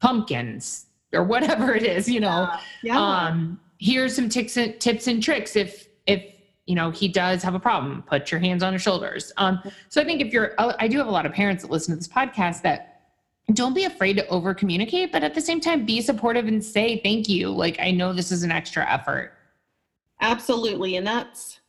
pumpkins 0.01 0.87
or 1.13 1.23
whatever 1.23 1.73
it 1.73 1.83
is 1.83 2.09
you 2.09 2.19
know 2.19 2.49
yeah. 2.51 2.59
Yeah. 2.83 2.99
Um, 2.99 3.59
here's 3.79 4.15
some 4.15 4.29
tips 4.29 4.57
and, 4.57 4.79
tips 4.79 5.07
and 5.07 5.21
tricks 5.21 5.55
if 5.55 5.87
if 6.05 6.23
you 6.67 6.75
know 6.75 6.91
he 6.91 7.07
does 7.07 7.41
have 7.41 7.55
a 7.55 7.59
problem 7.59 8.03
put 8.03 8.29
your 8.29 8.39
hands 8.39 8.61
on 8.61 8.73
his 8.73 8.81
shoulders 8.81 9.33
um, 9.37 9.59
so 9.89 9.99
i 9.99 10.03
think 10.03 10.21
if 10.21 10.31
you're 10.31 10.53
i 10.59 10.87
do 10.87 10.97
have 10.97 11.07
a 11.07 11.11
lot 11.11 11.25
of 11.25 11.33
parents 11.33 11.63
that 11.63 11.71
listen 11.71 11.93
to 11.93 11.97
this 11.97 12.07
podcast 12.07 12.61
that 12.61 12.97
don't 13.53 13.73
be 13.73 13.85
afraid 13.85 14.17
to 14.17 14.27
over 14.27 14.53
communicate, 14.53 15.11
but 15.11 15.23
at 15.23 15.33
the 15.33 15.41
same 15.41 15.61
time, 15.61 15.85
be 15.85 16.01
supportive 16.01 16.47
and 16.47 16.63
say 16.63 16.99
thank 17.01 17.29
you. 17.29 17.49
Like, 17.49 17.79
I 17.79 17.91
know 17.91 18.11
this 18.11 18.31
is 18.31 18.43
an 18.43 18.51
extra 18.51 18.89
effort. 18.91 19.33
Absolutely. 20.19 20.97
And 20.97 21.07
that's 21.07 21.59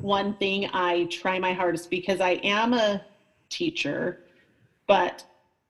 one 0.00 0.34
thing 0.36 0.68
I 0.72 1.04
try 1.04 1.38
my 1.38 1.52
hardest 1.52 1.88
because 1.88 2.20
I 2.20 2.32
am 2.42 2.74
a 2.74 3.02
teacher, 3.48 4.24
but 4.86 5.24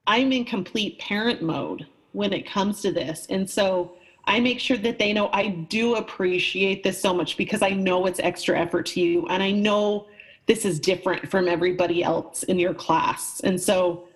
I'm 0.07 0.33
in 0.33 0.45
complete 0.45 0.99
parent 0.99 1.43
mode 1.43 1.87
when 2.13 2.33
it 2.33 2.49
comes 2.49 2.81
to 2.81 2.91
this. 2.91 3.27
And 3.31 3.49
so 3.49 3.97
I 4.27 4.41
make 4.41 4.59
sure 4.59 4.77
that 4.79 4.99
they 4.99 5.13
know 5.13 5.31
I 5.33 5.49
do 5.49 5.97
appreciate 5.97 6.83
this 6.83 7.01
so 7.01 7.15
much 7.15 7.37
because 7.37 7.63
I 7.63 7.71
know 7.71 8.07
it's 8.07 8.19
extra 8.19 8.59
effort 8.59 8.87
to 8.87 9.01
you 9.01 9.27
and 9.29 9.43
I 9.43 9.53
know 9.53 10.09
this 10.47 10.65
is 10.65 10.81
different 10.81 11.29
from 11.29 11.49
everybody 11.49 12.03
else 12.03 12.43
in 12.45 12.59
your 12.59 12.75
class. 12.75 13.41
And 13.41 13.61
so 13.61 14.09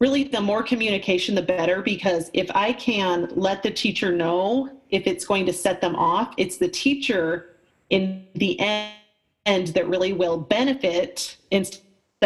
really 0.00 0.24
the 0.24 0.40
more 0.40 0.62
communication 0.62 1.34
the 1.34 1.42
better 1.42 1.82
because 1.82 2.30
if 2.34 2.50
I 2.54 2.72
can 2.72 3.30
let 3.34 3.62
the 3.62 3.70
teacher 3.70 4.12
know 4.12 4.70
if 4.90 5.06
it's 5.06 5.24
going 5.24 5.46
to 5.46 5.52
set 5.52 5.80
them 5.80 5.96
off, 5.96 6.34
it's 6.36 6.56
the 6.56 6.68
teacher 6.68 7.56
in 7.90 8.26
the 8.34 8.58
end 8.60 9.68
that 9.68 9.88
really 9.88 10.12
will 10.12 10.38
benefit 10.38 11.36
instead 11.50 11.80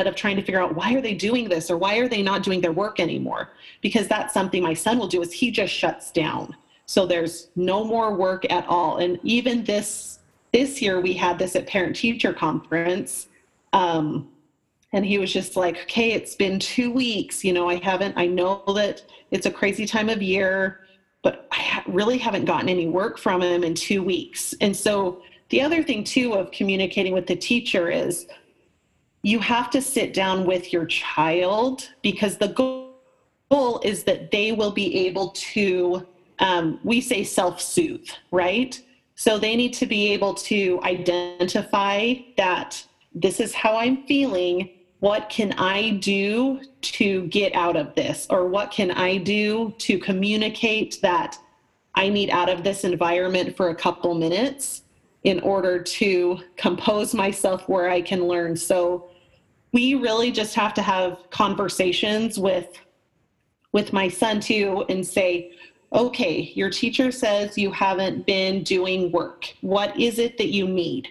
of 0.07 0.15
trying 0.15 0.37
to 0.37 0.43
figure 0.43 0.61
out 0.61 0.75
why 0.75 0.95
are 0.95 1.01
they 1.01 1.15
doing 1.15 1.49
this 1.49 1.71
or 1.71 1.77
why 1.77 1.97
are 1.99 2.09
they 2.09 2.23
not 2.23 2.43
doing 2.43 2.61
their 2.61 2.73
work 2.73 3.01
anymore 3.01 3.51
because 3.81 4.07
that's 4.07 4.33
something 4.33 4.63
my 4.63 4.75
son 4.75 4.99
will 4.99 5.09
do 5.09 5.21
is 5.21 5.33
he 5.33 5.51
just 5.51 5.73
shuts 5.73 6.13
down 6.13 6.55
so 6.89 7.05
there's 7.05 7.51
no 7.55 7.85
more 7.85 8.15
work 8.15 8.51
at 8.51 8.67
all. 8.67 8.97
And 8.97 9.21
even 9.23 9.63
this 9.63 10.19
this 10.53 10.81
year 10.81 11.01
we 11.01 11.13
had 11.13 11.39
this 11.39 11.55
at 11.55 11.67
parent 11.67 11.95
teacher 11.95 12.33
conference 12.33 13.29
um, 13.75 14.29
and 14.95 15.05
he 15.05 15.19
was 15.19 15.31
just 15.31 15.55
like 15.55 15.83
okay 15.83 16.13
it's 16.13 16.35
been 16.35 16.59
two 16.59 16.91
weeks. 16.91 17.45
You 17.45 17.53
know 17.53 17.69
i 17.69 17.77
haven't 17.77 18.17
i 18.17 18.27
know 18.27 18.65
that 18.75 19.05
it's 19.31 19.47
a 19.47 19.51
crazy 19.51 19.87
time 19.87 20.09
of 20.09 20.23
year 20.23 20.81
but 21.23 21.47
i 21.53 21.83
really 21.87 22.17
haven't 22.17 22.47
gotten 22.47 22.71
any 22.71 22.89
work 22.89 23.19
from 23.19 23.43
him 23.43 23.63
in 23.63 23.75
two 23.75 24.03
weeks. 24.03 24.55
And 24.63 24.75
so 24.75 25.23
the 25.51 25.61
other 25.61 25.83
thing 25.83 26.05
too 26.05 26.33
of 26.35 26.51
communicating 26.51 27.13
with 27.13 27.27
the 27.27 27.37
teacher 27.37 27.91
is 27.91 28.27
you 29.23 29.41
have 29.41 29.69
to 29.71 29.83
sit 29.83 30.15
down 30.15 30.47
with 30.47 30.73
your 30.73 30.87
child 30.87 31.91
because 32.03 32.39
the 32.39 32.49
goal 32.49 33.81
is 33.83 34.05
that 34.05 34.31
they 34.31 34.53
will 34.53 34.71
be 34.71 35.07
able 35.07 35.31
to 35.31 36.07
um, 36.41 36.81
we 36.85 37.01
say 37.01 37.25
self-soothe 37.25 38.09
right? 38.31 38.81
So 39.15 39.39
they 39.39 39.57
need 39.57 39.75
to 39.75 39.87
be 39.87 40.13
able 40.13 40.35
to 40.35 40.81
identify 40.85 42.15
that 42.37 42.85
this 43.15 43.41
is 43.41 43.55
how 43.55 43.77
i'm 43.77 44.07
feeling. 44.07 44.71
What 45.01 45.29
can 45.29 45.53
i 45.55 45.91
do 45.91 46.61
to 46.83 47.27
get 47.27 47.55
out 47.55 47.77
of 47.77 47.95
this? 47.95 48.27
Or 48.31 48.47
what 48.47 48.71
can 48.71 48.91
i 48.93 49.17
do 49.17 49.75
to 49.79 49.99
communicate 49.99 51.01
that 51.03 51.37
i 51.95 52.09
need 52.09 52.31
out 52.31 52.49
of 52.49 52.63
this 52.63 52.85
environment 52.85 53.57
for 53.57 53.71
a 53.71 53.75
couple 53.75 54.15
minutes 54.15 54.83
in 55.25 55.41
order 55.41 55.83
to 55.83 56.39
compose 56.57 57.15
myself 57.15 57.69
where 57.69 57.91
I 57.91 58.01
can 58.01 58.27
learn. 58.27 58.57
So 58.57 59.11
we 59.73 59.95
really 59.95 60.31
just 60.31 60.55
have 60.55 60.75
to 60.75 60.83
have 60.83 61.19
conversations 61.31 62.39
with 62.39 62.69
with 63.73 63.93
my 63.93 64.09
son 64.09 64.41
too 64.41 64.85
and 64.89 65.07
say, 65.07 65.53
okay, 65.93 66.53
your 66.55 66.71
teacher 66.71 67.11
says 67.11 67.57
you 67.57 67.73
haven't 67.73 68.27
been 68.27 68.63
doing 68.63 69.11
work. 69.11 69.55
What 69.61 69.99
is 69.99 70.19
it 70.19 70.39
that 70.39 70.49
you 70.49 70.67
need? 70.69 71.09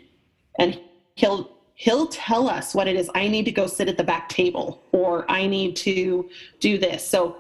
And 0.60 0.80
he'll 1.16 1.58
he'll 1.76 2.08
tell 2.08 2.50
us 2.50 2.74
what 2.74 2.88
it 2.88 2.96
is. 2.96 3.10
I 3.14 3.28
need 3.28 3.46
to 3.46 3.52
go 3.52 3.68
sit 3.68 3.88
at 3.88 3.98
the 3.98 4.04
back 4.04 4.30
table 4.30 4.82
or 4.92 5.30
I 5.30 5.46
need 5.46 5.76
to 5.78 6.28
do 6.60 6.78
this. 6.80 7.08
So 7.08 7.38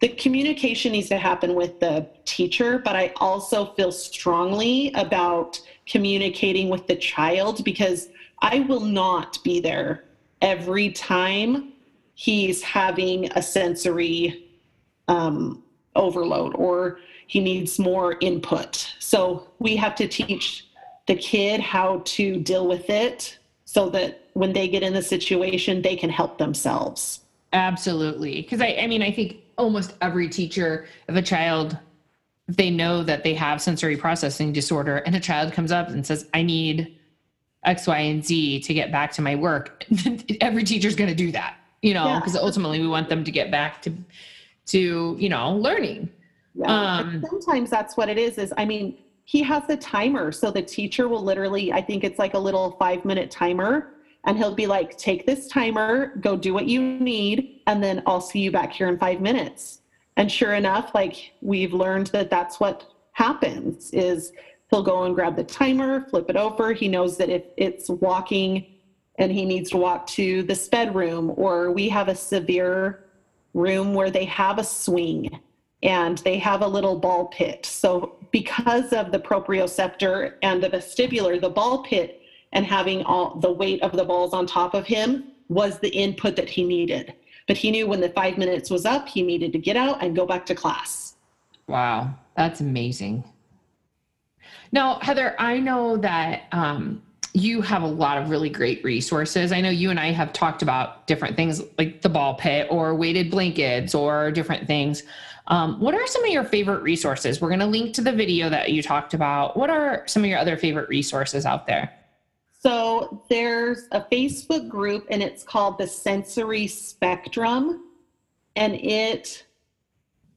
the 0.00 0.08
communication 0.08 0.92
needs 0.92 1.08
to 1.08 1.18
happen 1.18 1.54
with 1.54 1.78
the 1.78 2.08
teacher, 2.24 2.78
but 2.78 2.96
I 2.96 3.12
also 3.16 3.66
feel 3.74 3.92
strongly 3.92 4.92
about 4.94 5.60
communicating 5.86 6.68
with 6.68 6.88
the 6.88 6.96
child 6.96 7.64
because 7.64 8.08
I 8.40 8.60
will 8.60 8.80
not 8.80 9.42
be 9.44 9.60
there 9.60 10.04
every 10.42 10.90
time 10.90 11.72
he's 12.14 12.62
having 12.62 13.30
a 13.32 13.42
sensory 13.42 14.50
um, 15.08 15.62
overload 15.96 16.54
or 16.54 16.98
he 17.26 17.40
needs 17.40 17.78
more 17.78 18.16
input. 18.20 18.94
So 19.00 19.48
we 19.58 19.76
have 19.76 19.94
to 19.96 20.06
teach 20.06 20.68
the 21.06 21.16
kid 21.16 21.60
how 21.60 22.02
to 22.04 22.40
deal 22.40 22.66
with 22.66 22.88
it 22.90 23.38
so 23.64 23.88
that 23.90 24.28
when 24.34 24.52
they 24.52 24.68
get 24.68 24.82
in 24.82 24.92
the 24.92 25.02
situation, 25.02 25.82
they 25.82 25.96
can 25.96 26.10
help 26.10 26.38
themselves. 26.38 27.20
Absolutely. 27.52 28.42
Because 28.42 28.60
I, 28.60 28.76
I 28.80 28.86
mean, 28.86 29.02
I 29.02 29.10
think 29.10 29.38
almost 29.58 29.94
every 30.00 30.28
teacher 30.28 30.86
of 31.08 31.16
a 31.16 31.22
child 31.22 31.78
they 32.48 32.70
know 32.70 33.02
that 33.02 33.24
they 33.24 33.34
have 33.34 33.60
sensory 33.60 33.96
processing 33.96 34.52
disorder 34.52 34.98
and 34.98 35.16
a 35.16 35.20
child 35.20 35.52
comes 35.52 35.72
up 35.72 35.88
and 35.88 36.06
says 36.06 36.28
i 36.34 36.42
need 36.42 36.96
x 37.64 37.86
y 37.86 37.98
and 37.98 38.24
z 38.24 38.60
to 38.60 38.72
get 38.72 38.92
back 38.92 39.12
to 39.12 39.22
my 39.22 39.34
work 39.34 39.84
every 40.40 40.62
teacher's 40.62 40.94
going 40.94 41.08
to 41.08 41.16
do 41.16 41.32
that 41.32 41.56
you 41.82 41.92
know 41.92 42.18
because 42.20 42.34
yeah. 42.34 42.40
ultimately 42.40 42.80
we 42.80 42.86
want 42.86 43.08
them 43.08 43.24
to 43.24 43.30
get 43.30 43.50
back 43.50 43.82
to 43.82 43.92
to 44.66 45.16
you 45.18 45.28
know 45.28 45.52
learning 45.52 46.10
yeah. 46.54 46.98
Um, 46.98 47.24
sometimes 47.28 47.70
that's 47.70 47.96
what 47.96 48.08
it 48.08 48.18
is 48.18 48.38
is 48.38 48.52
i 48.56 48.64
mean 48.64 48.98
he 49.24 49.42
has 49.42 49.66
the 49.66 49.76
timer 49.76 50.32
so 50.32 50.50
the 50.50 50.62
teacher 50.62 51.08
will 51.08 51.22
literally 51.22 51.72
i 51.72 51.80
think 51.80 52.04
it's 52.04 52.18
like 52.18 52.34
a 52.34 52.38
little 52.38 52.72
five 52.72 53.04
minute 53.04 53.30
timer 53.30 53.94
and 54.24 54.36
he'll 54.36 54.54
be 54.54 54.66
like 54.66 54.96
take 54.98 55.26
this 55.26 55.48
timer 55.48 56.16
go 56.20 56.36
do 56.36 56.52
what 56.52 56.66
you 56.66 56.80
need 56.80 57.60
and 57.66 57.82
then 57.82 58.02
i'll 58.06 58.20
see 58.20 58.40
you 58.40 58.50
back 58.50 58.72
here 58.72 58.88
in 58.88 58.98
five 58.98 59.20
minutes 59.20 59.80
and 60.16 60.30
sure 60.30 60.54
enough 60.54 60.94
like 60.94 61.32
we've 61.40 61.72
learned 61.72 62.08
that 62.08 62.30
that's 62.30 62.58
what 62.58 62.86
happens 63.12 63.90
is 63.92 64.32
he'll 64.70 64.82
go 64.82 65.04
and 65.04 65.14
grab 65.14 65.36
the 65.36 65.44
timer 65.44 66.06
flip 66.08 66.28
it 66.28 66.36
over 66.36 66.72
he 66.72 66.88
knows 66.88 67.16
that 67.16 67.28
if 67.28 67.44
it's 67.56 67.88
walking 67.88 68.66
and 69.18 69.32
he 69.32 69.44
needs 69.44 69.70
to 69.70 69.76
walk 69.76 70.06
to 70.06 70.42
the 70.42 70.54
sped 70.54 70.94
room 70.94 71.32
or 71.36 71.70
we 71.70 71.88
have 71.88 72.08
a 72.08 72.14
severe 72.14 73.05
room 73.56 73.94
where 73.94 74.10
they 74.10 74.24
have 74.24 74.58
a 74.58 74.64
swing 74.64 75.40
and 75.82 76.18
they 76.18 76.38
have 76.38 76.62
a 76.62 76.66
little 76.66 76.98
ball 76.98 77.26
pit 77.26 77.66
so 77.66 78.16
because 78.30 78.92
of 78.92 79.12
the 79.12 79.18
proprioceptor 79.18 80.34
and 80.42 80.62
the 80.62 80.68
vestibular 80.68 81.40
the 81.40 81.48
ball 81.48 81.82
pit 81.82 82.20
and 82.52 82.64
having 82.64 83.02
all 83.04 83.36
the 83.36 83.50
weight 83.50 83.82
of 83.82 83.92
the 83.92 84.04
balls 84.04 84.32
on 84.32 84.46
top 84.46 84.74
of 84.74 84.86
him 84.86 85.32
was 85.48 85.78
the 85.78 85.88
input 85.90 86.36
that 86.36 86.48
he 86.48 86.64
needed 86.64 87.14
but 87.46 87.56
he 87.56 87.70
knew 87.70 87.86
when 87.86 88.00
the 88.00 88.08
five 88.10 88.38
minutes 88.38 88.70
was 88.70 88.84
up, 88.84 89.08
he 89.08 89.22
needed 89.22 89.52
to 89.52 89.58
get 89.58 89.76
out 89.76 90.02
and 90.02 90.16
go 90.16 90.26
back 90.26 90.44
to 90.46 90.54
class. 90.54 91.14
Wow, 91.68 92.14
that's 92.36 92.60
amazing. 92.60 93.24
Now, 94.72 94.98
Heather, 95.00 95.36
I 95.38 95.58
know 95.58 95.96
that 95.98 96.44
um, 96.52 97.02
you 97.36 97.60
have 97.60 97.82
a 97.82 97.86
lot 97.86 98.16
of 98.16 98.30
really 98.30 98.48
great 98.48 98.82
resources. 98.82 99.52
I 99.52 99.60
know 99.60 99.68
you 99.68 99.90
and 99.90 100.00
I 100.00 100.10
have 100.10 100.32
talked 100.32 100.62
about 100.62 101.06
different 101.06 101.36
things 101.36 101.62
like 101.76 102.00
the 102.00 102.08
ball 102.08 102.34
pit 102.34 102.66
or 102.70 102.94
weighted 102.94 103.30
blankets 103.30 103.94
or 103.94 104.30
different 104.30 104.66
things. 104.66 105.02
Um, 105.48 105.78
what 105.78 105.94
are 105.94 106.06
some 106.06 106.24
of 106.24 106.30
your 106.30 106.44
favorite 106.44 106.82
resources? 106.82 107.38
We're 107.38 107.50
going 107.50 107.60
to 107.60 107.66
link 107.66 107.94
to 107.96 108.00
the 108.00 108.10
video 108.10 108.48
that 108.48 108.72
you 108.72 108.82
talked 108.82 109.12
about. 109.12 109.54
What 109.54 109.68
are 109.68 110.02
some 110.06 110.24
of 110.24 110.30
your 110.30 110.38
other 110.38 110.56
favorite 110.56 110.88
resources 110.88 111.44
out 111.44 111.66
there? 111.66 111.92
So 112.58 113.22
there's 113.28 113.86
a 113.92 114.00
Facebook 114.00 114.70
group 114.70 115.06
and 115.10 115.22
it's 115.22 115.42
called 115.42 115.76
the 115.76 115.86
Sensory 115.86 116.66
Spectrum. 116.66 117.84
And 118.56 118.76
it 118.76 119.44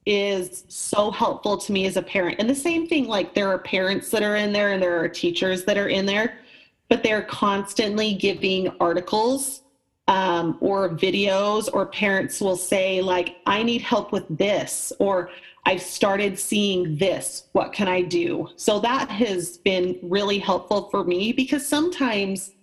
is 0.06 0.66
so 0.68 1.12
helpful 1.12 1.58
to 1.60 1.72
me 1.72 1.86
as 1.86 1.96
a 1.96 2.02
parent. 2.02 2.40
And 2.40 2.50
the 2.50 2.56
same 2.56 2.88
thing, 2.88 3.08
like 3.08 3.34
there 3.34 3.48
are 3.48 3.60
parents 3.60 4.12
that 4.12 4.22
are 4.22 4.36
in 4.36 4.52
there 4.52 4.74
and 4.74 4.84
there 4.84 5.02
are 5.02 5.08
teachers 5.08 5.64
that 5.64 5.78
are 5.78 5.88
in 5.88 6.06
there, 6.06 6.40
but 6.89 7.04
they're 7.04 7.23
constantly 7.23 8.15
giving 8.15 8.69
articles 8.80 9.62
um, 10.08 10.58
or 10.60 10.89
videos, 10.89 11.69
or 11.71 11.86
parents 11.86 12.41
will 12.41 12.58
say, 12.58 12.99
like, 12.99 13.38
I 13.45 13.62
need 13.62 13.82
help 13.84 14.12
with 14.12 14.25
this, 14.28 14.91
or 14.99 15.30
I've 15.65 15.84
started 15.84 16.39
seeing 16.39 16.97
this. 16.97 17.47
What 17.52 17.73
can 17.73 17.88
I 17.88 18.02
do? 18.02 18.49
So 18.56 18.80
that 18.80 19.10
has 19.12 19.60
been 19.60 19.99
really 20.02 20.39
helpful 20.39 20.89
for 20.89 21.04
me 21.04 21.32
because 21.32 21.65
sometimes, 21.65 22.54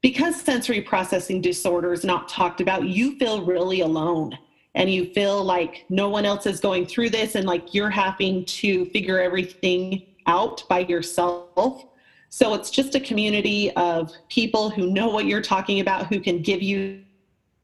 because 0.00 0.40
sensory 0.40 0.80
processing 0.80 1.40
disorder 1.40 1.92
is 1.92 2.02
not 2.02 2.28
talked 2.28 2.60
about, 2.60 2.88
you 2.88 3.16
feel 3.20 3.44
really 3.44 3.82
alone 3.82 4.36
and 4.74 4.90
you 4.90 5.12
feel 5.12 5.44
like 5.44 5.84
no 5.90 6.08
one 6.08 6.24
else 6.24 6.44
is 6.46 6.58
going 6.58 6.86
through 6.86 7.10
this 7.10 7.36
and 7.36 7.46
like 7.46 7.72
you're 7.72 7.90
having 7.90 8.44
to 8.46 8.86
figure 8.86 9.20
everything 9.20 10.06
out 10.26 10.64
by 10.68 10.80
yourself. 10.80 11.84
So 12.30 12.54
it's 12.54 12.70
just 12.70 12.94
a 12.94 13.00
community 13.00 13.70
of 13.72 14.12
people 14.28 14.70
who 14.70 14.90
know 14.90 15.08
what 15.08 15.26
you're 15.26 15.42
talking 15.42 15.80
about, 15.80 16.06
who 16.06 16.20
can 16.20 16.42
give 16.42 16.62
you 16.62 17.02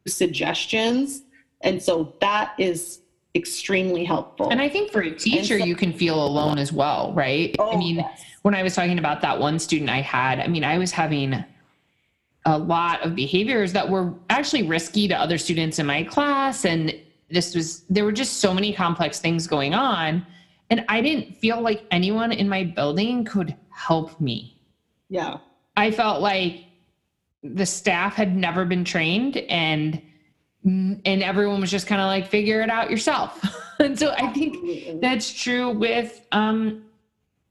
suggestions. 0.07 1.23
And 1.63 1.83
so 1.83 2.15
that 2.21 2.55
is 2.59 3.01
extremely 3.35 4.05
helpful. 4.05 4.51
And 4.51 4.61
I 4.61 4.69
think 4.69 4.91
for 4.91 5.03
a 5.03 5.11
teacher, 5.11 5.59
so, 5.59 5.65
you 5.65 5.77
can 5.77 5.93
feel 5.93 6.25
alone 6.25 6.59
as 6.59 6.73
well, 6.73 7.13
right? 7.15 7.55
Oh, 7.59 7.73
I 7.73 7.77
mean, 7.77 7.97
yes. 7.97 8.25
when 8.43 8.55
I 8.55 8.63
was 8.63 8.75
talking 8.75 8.99
about 8.99 9.21
that 9.23 9.39
one 9.39 9.59
student 9.59 9.89
I 9.89 10.01
had, 10.01 10.41
I 10.41 10.49
mean, 10.49 10.65
I 10.65 10.79
was 10.79 10.91
having 10.91 11.45
a 12.45 12.59
lot 12.59 13.03
of 13.03 13.15
behaviors 13.15 13.73
that 13.73 13.89
were 13.89 14.13
actually 14.31 14.65
risky 14.65 15.09
to 15.09 15.15
other 15.15 15.39
students 15.39 15.79
in 15.79 15.87
my 15.87 16.03
class. 16.03 16.65
And 16.65 16.95
this 17.31 17.55
was 17.55 17.83
there 17.91 18.05
were 18.05 18.13
just 18.13 18.39
so 18.39 18.55
many 18.55 18.73
complex 18.73 19.21
things 19.21 19.47
going 19.47 19.75
on 19.75 20.25
and 20.71 20.85
I 20.89 21.01
didn't 21.01 21.37
feel 21.37 21.61
like 21.61 21.85
anyone 21.91 22.33
in 22.33 22.49
my 22.49 22.65
building 22.65 23.25
could 23.25 23.55
help 23.71 24.21
me. 24.21 24.56
Yeah. 25.09 25.39
I 25.77 25.91
felt 25.91 26.21
like 26.21 26.65
the 27.43 27.67
staff 27.67 28.15
had 28.15 28.37
never 28.37 28.65
been 28.65 28.85
trained 28.85 29.37
and 29.37 30.03
and 30.65 31.23
everyone 31.23 31.61
was 31.61 31.71
just 31.71 31.87
kind 31.87 32.01
of 32.01 32.09
like 32.09 32.27
figure 32.27 32.61
it 32.61 32.71
out 32.71 32.91
yourself. 32.91 33.41
and 33.79 33.97
so 33.97 34.13
I 34.19 34.33
think 34.33 35.01
that's 35.01 35.33
true 35.33 35.71
with 35.71 36.27
um 36.33 36.83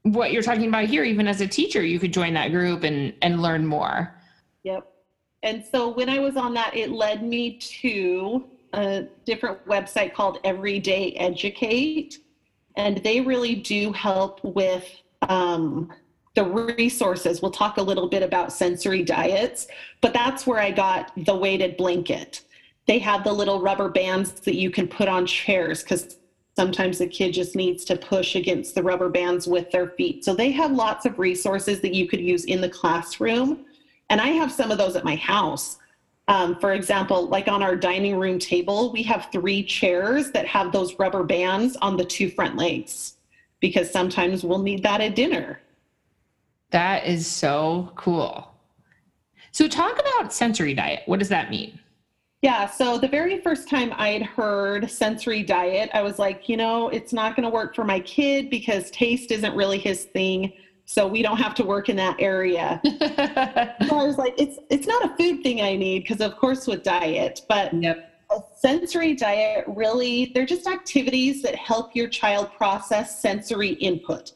what 0.02 0.32
you're 0.32 0.42
talking 0.42 0.68
about 0.68 0.84
here 0.84 1.02
even 1.02 1.26
as 1.26 1.40
a 1.40 1.46
teacher 1.46 1.82
you 1.82 1.98
could 1.98 2.12
join 2.12 2.34
that 2.34 2.50
group 2.50 2.82
and 2.82 3.14
and 3.22 3.40
learn 3.40 3.66
more. 3.66 4.14
Yep. 4.64 4.86
And 5.42 5.64
so 5.64 5.88
when 5.88 6.10
I 6.10 6.18
was 6.18 6.36
on 6.36 6.52
that 6.54 6.76
it 6.76 6.90
led 6.90 7.22
me 7.22 7.58
to 7.58 8.44
a 8.74 9.06
different 9.24 9.66
website 9.66 10.12
called 10.12 10.38
Everyday 10.44 11.12
Educate 11.12 12.18
and 12.76 12.98
they 12.98 13.20
really 13.20 13.54
do 13.54 13.92
help 13.92 14.44
with 14.44 14.86
um, 15.28 15.90
the 16.36 16.44
resources. 16.44 17.42
We'll 17.42 17.50
talk 17.50 17.78
a 17.78 17.82
little 17.82 18.08
bit 18.08 18.22
about 18.22 18.52
sensory 18.52 19.02
diets, 19.02 19.66
but 20.00 20.12
that's 20.12 20.46
where 20.46 20.60
I 20.60 20.70
got 20.70 21.10
the 21.16 21.34
weighted 21.34 21.76
blanket. 21.76 22.42
They 22.86 23.00
have 23.00 23.24
the 23.24 23.32
little 23.32 23.60
rubber 23.60 23.88
bands 23.88 24.32
that 24.42 24.54
you 24.54 24.70
can 24.70 24.86
put 24.86 25.08
on 25.08 25.26
chairs 25.26 25.82
because 25.82 26.18
sometimes 26.54 26.98
the 26.98 27.06
kid 27.06 27.32
just 27.32 27.56
needs 27.56 27.84
to 27.86 27.96
push 27.96 28.36
against 28.36 28.74
the 28.74 28.82
rubber 28.82 29.08
bands 29.08 29.46
with 29.46 29.70
their 29.72 29.88
feet. 29.90 30.24
So 30.24 30.34
they 30.34 30.52
have 30.52 30.70
lots 30.70 31.06
of 31.06 31.18
resources 31.18 31.80
that 31.80 31.94
you 31.94 32.06
could 32.06 32.20
use 32.20 32.44
in 32.44 32.60
the 32.60 32.68
classroom. 32.68 33.64
And 34.10 34.20
I 34.20 34.28
have 34.28 34.52
some 34.52 34.70
of 34.70 34.78
those 34.78 34.94
at 34.94 35.04
my 35.04 35.16
house. 35.16 35.78
Um, 36.28 36.58
for 36.60 36.74
example, 36.74 37.28
like 37.28 37.48
on 37.48 37.62
our 37.62 37.76
dining 37.76 38.16
room 38.16 38.38
table, 38.38 38.92
we 38.92 39.02
have 39.04 39.28
three 39.32 39.64
chairs 39.64 40.30
that 40.32 40.46
have 40.46 40.70
those 40.70 40.98
rubber 40.98 41.24
bands 41.24 41.76
on 41.76 41.96
the 41.96 42.04
two 42.04 42.30
front 42.30 42.56
legs 42.56 43.14
because 43.60 43.90
sometimes 43.90 44.44
we'll 44.44 44.58
need 44.58 44.82
that 44.82 45.00
at 45.00 45.14
dinner. 45.14 45.60
That 46.70 47.06
is 47.06 47.26
so 47.26 47.92
cool. 47.94 48.50
So, 49.52 49.68
talk 49.68 49.98
about 49.98 50.32
sensory 50.32 50.74
diet. 50.74 51.02
What 51.06 51.18
does 51.18 51.30
that 51.30 51.50
mean? 51.50 51.78
Yeah, 52.42 52.66
so 52.66 52.98
the 52.98 53.08
very 53.08 53.40
first 53.40 53.68
time 53.68 53.92
I'd 53.96 54.22
heard 54.22 54.90
sensory 54.90 55.42
diet, 55.42 55.90
I 55.94 56.02
was 56.02 56.18
like, 56.18 56.48
you 56.48 56.56
know, 56.56 56.88
it's 56.90 57.12
not 57.12 57.34
going 57.34 57.44
to 57.44 57.50
work 57.50 57.74
for 57.74 57.82
my 57.82 57.98
kid 58.00 58.50
because 58.50 58.90
taste 58.90 59.30
isn't 59.30 59.56
really 59.56 59.78
his 59.78 60.04
thing 60.04 60.52
so 60.86 61.06
we 61.06 61.20
don't 61.20 61.38
have 61.38 61.54
to 61.56 61.64
work 61.64 61.88
in 61.88 61.96
that 61.96 62.16
area. 62.20 62.80
so 62.84 63.98
I 63.98 64.04
was 64.04 64.16
like, 64.16 64.34
it's 64.38 64.58
it's 64.70 64.86
not 64.86 65.04
a 65.04 65.16
food 65.16 65.42
thing 65.42 65.60
I 65.60 65.74
need 65.74 66.04
because 66.04 66.20
of 66.20 66.36
course 66.36 66.66
with 66.66 66.84
diet, 66.84 67.42
but 67.48 67.74
yep. 67.74 68.12
a 68.30 68.40
sensory 68.56 69.14
diet 69.14 69.64
really 69.66 70.30
they're 70.32 70.46
just 70.46 70.68
activities 70.68 71.42
that 71.42 71.56
help 71.56 71.96
your 71.96 72.08
child 72.08 72.52
process 72.56 73.20
sensory 73.20 73.70
input. 73.70 74.32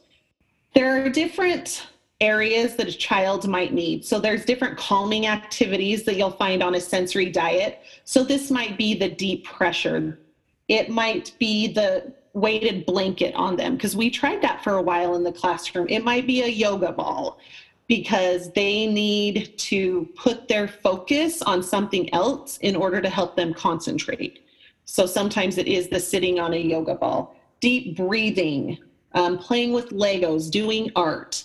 There 0.73 1.05
are 1.05 1.09
different 1.09 1.87
areas 2.21 2.75
that 2.75 2.87
a 2.87 2.93
child 2.93 3.47
might 3.47 3.73
need. 3.73 4.05
So 4.05 4.19
there's 4.19 4.45
different 4.45 4.77
calming 4.77 5.27
activities 5.27 6.03
that 6.05 6.15
you'll 6.15 6.31
find 6.31 6.63
on 6.63 6.75
a 6.75 6.79
sensory 6.79 7.29
diet. 7.29 7.81
So 8.05 8.23
this 8.23 8.51
might 8.51 8.77
be 8.77 8.93
the 8.93 9.09
deep 9.09 9.43
pressure. 9.43 10.19
It 10.67 10.89
might 10.89 11.33
be 11.39 11.73
the 11.73 12.13
weighted 12.33 12.85
blanket 12.85 13.35
on 13.35 13.57
them 13.57 13.75
because 13.75 13.95
we 13.95 14.09
tried 14.09 14.41
that 14.41 14.63
for 14.63 14.75
a 14.75 14.81
while 14.81 15.15
in 15.15 15.23
the 15.23 15.31
classroom. 15.31 15.87
It 15.89 16.03
might 16.03 16.25
be 16.27 16.43
a 16.43 16.47
yoga 16.47 16.91
ball 16.91 17.39
because 17.87 18.51
they 18.53 18.87
need 18.87 19.57
to 19.57 20.07
put 20.15 20.47
their 20.47 20.67
focus 20.67 21.41
on 21.41 21.61
something 21.61 22.13
else 22.13 22.57
in 22.59 22.73
order 22.75 23.01
to 23.01 23.09
help 23.09 23.35
them 23.35 23.53
concentrate. 23.53 24.45
So 24.85 25.05
sometimes 25.05 25.57
it 25.57 25.67
is 25.67 25.89
the 25.89 25.99
sitting 25.99 26.39
on 26.39 26.53
a 26.53 26.57
yoga 26.57 26.95
ball, 26.95 27.35
deep 27.59 27.97
breathing, 27.97 28.77
um, 29.13 29.37
playing 29.37 29.73
with 29.73 29.89
Legos, 29.89 30.49
doing 30.49 30.89
art. 30.95 31.43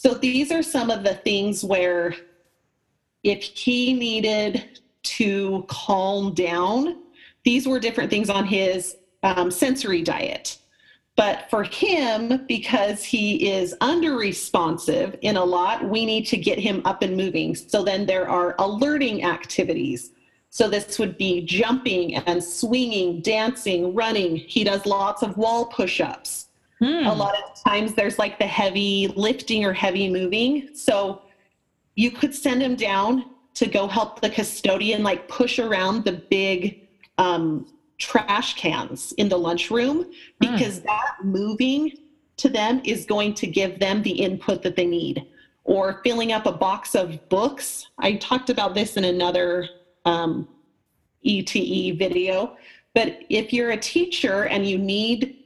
So 0.00 0.14
these 0.14 0.52
are 0.52 0.62
some 0.62 0.90
of 0.90 1.02
the 1.02 1.14
things 1.14 1.64
where 1.64 2.14
if 3.24 3.42
he 3.42 3.92
needed 3.92 4.78
to 5.02 5.64
calm 5.66 6.34
down, 6.34 6.98
these 7.42 7.66
were 7.66 7.80
different 7.80 8.08
things 8.08 8.30
on 8.30 8.44
his 8.44 8.96
um, 9.24 9.50
sensory 9.50 10.02
diet. 10.02 10.58
But 11.16 11.50
for 11.50 11.64
him, 11.64 12.46
because 12.46 13.02
he 13.02 13.50
is 13.50 13.74
under 13.80 14.12
responsive 14.12 15.18
in 15.22 15.36
a 15.36 15.44
lot, 15.44 15.88
we 15.88 16.06
need 16.06 16.28
to 16.28 16.36
get 16.36 16.60
him 16.60 16.80
up 16.84 17.02
and 17.02 17.16
moving. 17.16 17.56
So 17.56 17.82
then 17.82 18.06
there 18.06 18.28
are 18.28 18.54
alerting 18.60 19.24
activities. 19.24 20.12
So 20.50 20.68
this 20.68 21.00
would 21.00 21.18
be 21.18 21.44
jumping 21.44 22.14
and 22.14 22.42
swinging, 22.42 23.20
dancing, 23.20 23.96
running. 23.96 24.36
He 24.36 24.62
does 24.62 24.86
lots 24.86 25.24
of 25.24 25.36
wall 25.36 25.66
push 25.66 26.00
ups. 26.00 26.47
Hmm. 26.78 27.06
A 27.06 27.14
lot 27.14 27.34
of 27.36 27.62
times 27.64 27.94
there's 27.94 28.18
like 28.18 28.38
the 28.38 28.46
heavy 28.46 29.08
lifting 29.16 29.64
or 29.64 29.72
heavy 29.72 30.08
moving. 30.08 30.70
So 30.74 31.22
you 31.96 32.10
could 32.10 32.34
send 32.34 32.62
him 32.62 32.76
down 32.76 33.24
to 33.54 33.66
go 33.66 33.88
help 33.88 34.20
the 34.20 34.30
custodian 34.30 35.02
like 35.02 35.26
push 35.26 35.58
around 35.58 36.04
the 36.04 36.12
big 36.12 36.88
um, 37.18 37.66
trash 37.98 38.54
cans 38.54 39.12
in 39.18 39.28
the 39.28 39.36
lunchroom 39.36 40.04
hmm. 40.04 40.10
because 40.38 40.80
mm. 40.80 40.84
that 40.84 41.16
moving 41.24 41.92
to 42.36 42.48
them 42.48 42.80
is 42.84 43.04
going 43.04 43.34
to 43.34 43.46
give 43.46 43.80
them 43.80 44.02
the 44.02 44.12
input 44.12 44.62
that 44.62 44.76
they 44.76 44.86
need. 44.86 45.26
Or 45.64 46.00
filling 46.02 46.32
up 46.32 46.46
a 46.46 46.52
box 46.52 46.94
of 46.94 47.28
books. 47.28 47.88
I 47.98 48.14
talked 48.14 48.48
about 48.48 48.74
this 48.74 48.96
in 48.96 49.04
another 49.04 49.68
um, 50.06 50.48
ETE 51.24 51.98
video. 51.98 52.56
But 52.94 53.24
if 53.28 53.52
you're 53.52 53.72
a 53.72 53.76
teacher 53.76 54.46
and 54.46 54.66
you 54.66 54.78
need 54.78 55.37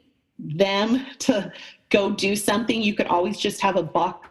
them 0.42 1.06
to 1.20 1.52
go 1.90 2.10
do 2.10 2.34
something, 2.36 2.82
you 2.82 2.94
could 2.94 3.06
always 3.06 3.38
just 3.38 3.60
have 3.60 3.76
a 3.76 3.82
box 3.82 4.28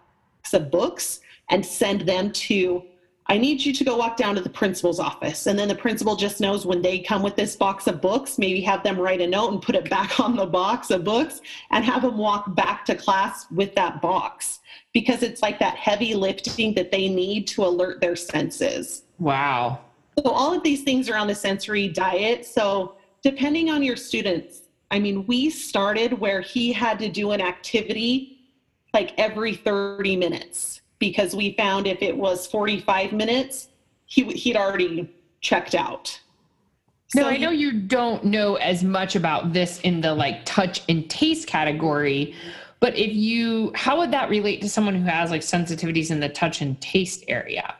of 0.53 0.71
books 0.71 1.21
and 1.49 1.65
send 1.65 2.01
them 2.01 2.31
to 2.31 2.83
I 3.27 3.37
need 3.37 3.63
you 3.63 3.71
to 3.71 3.83
go 3.85 3.95
walk 3.95 4.17
down 4.17 4.35
to 4.35 4.41
the 4.41 4.49
principal's 4.49 4.99
office. 4.99 5.47
And 5.47 5.57
then 5.57 5.69
the 5.69 5.75
principal 5.75 6.17
just 6.17 6.41
knows 6.41 6.65
when 6.65 6.81
they 6.81 6.99
come 6.99 7.21
with 7.21 7.37
this 7.37 7.55
box 7.55 7.87
of 7.87 8.01
books, 8.01 8.37
maybe 8.37 8.59
have 8.59 8.83
them 8.83 8.99
write 8.99 9.21
a 9.21 9.27
note 9.27 9.53
and 9.53 9.61
put 9.61 9.73
it 9.73 9.89
back 9.89 10.19
on 10.25 10.35
the 10.35 10.45
box 10.45 10.91
of 10.91 11.05
books 11.05 11.39
and 11.69 11.85
have 11.85 12.01
them 12.01 12.17
walk 12.17 12.53
back 12.55 12.83
to 12.85 12.95
class 12.95 13.49
with 13.49 13.73
that 13.75 14.01
box 14.01 14.59
because 14.93 15.23
it's 15.23 15.41
like 15.41 15.59
that 15.59 15.77
heavy 15.77 16.13
lifting 16.13 16.73
that 16.73 16.91
they 16.91 17.07
need 17.07 17.47
to 17.47 17.63
alert 17.63 18.01
their 18.01 18.17
senses. 18.17 19.03
Wow. 19.17 19.79
So, 20.19 20.29
all 20.29 20.53
of 20.53 20.61
these 20.61 20.83
things 20.83 21.09
are 21.09 21.15
on 21.15 21.27
the 21.27 21.35
sensory 21.35 21.87
diet. 21.87 22.45
So, 22.45 22.95
depending 23.23 23.69
on 23.69 23.81
your 23.81 23.95
students, 23.95 24.63
I 24.91 24.99
mean, 24.99 25.25
we 25.25 25.49
started 25.49 26.19
where 26.19 26.41
he 26.41 26.73
had 26.73 26.99
to 26.99 27.09
do 27.09 27.31
an 27.31 27.41
activity 27.41 28.37
like 28.93 29.17
every 29.17 29.55
30 29.55 30.17
minutes 30.17 30.81
because 30.99 31.33
we 31.33 31.53
found 31.53 31.87
if 31.87 32.01
it 32.01 32.15
was 32.15 32.45
45 32.45 33.13
minutes, 33.13 33.69
he, 34.05 34.25
he'd 34.25 34.57
already 34.57 35.09
checked 35.39 35.73
out. 35.73 36.19
So 37.07 37.27
I 37.27 37.37
know 37.37 37.49
you 37.49 37.73
don't 37.73 38.23
know 38.25 38.55
as 38.55 38.83
much 38.83 39.15
about 39.15 39.51
this 39.51 39.81
in 39.81 39.99
the 39.99 40.13
like 40.13 40.45
touch 40.45 40.83
and 40.87 41.09
taste 41.09 41.47
category, 41.47 42.35
but 42.79 42.97
if 42.97 43.13
you, 43.13 43.71
how 43.75 43.97
would 43.97 44.11
that 44.11 44.29
relate 44.29 44.61
to 44.61 44.69
someone 44.69 44.95
who 44.95 45.03
has 45.03 45.31
like 45.31 45.41
sensitivities 45.41 46.11
in 46.11 46.19
the 46.19 46.29
touch 46.29 46.61
and 46.61 46.79
taste 46.81 47.23
area? 47.27 47.75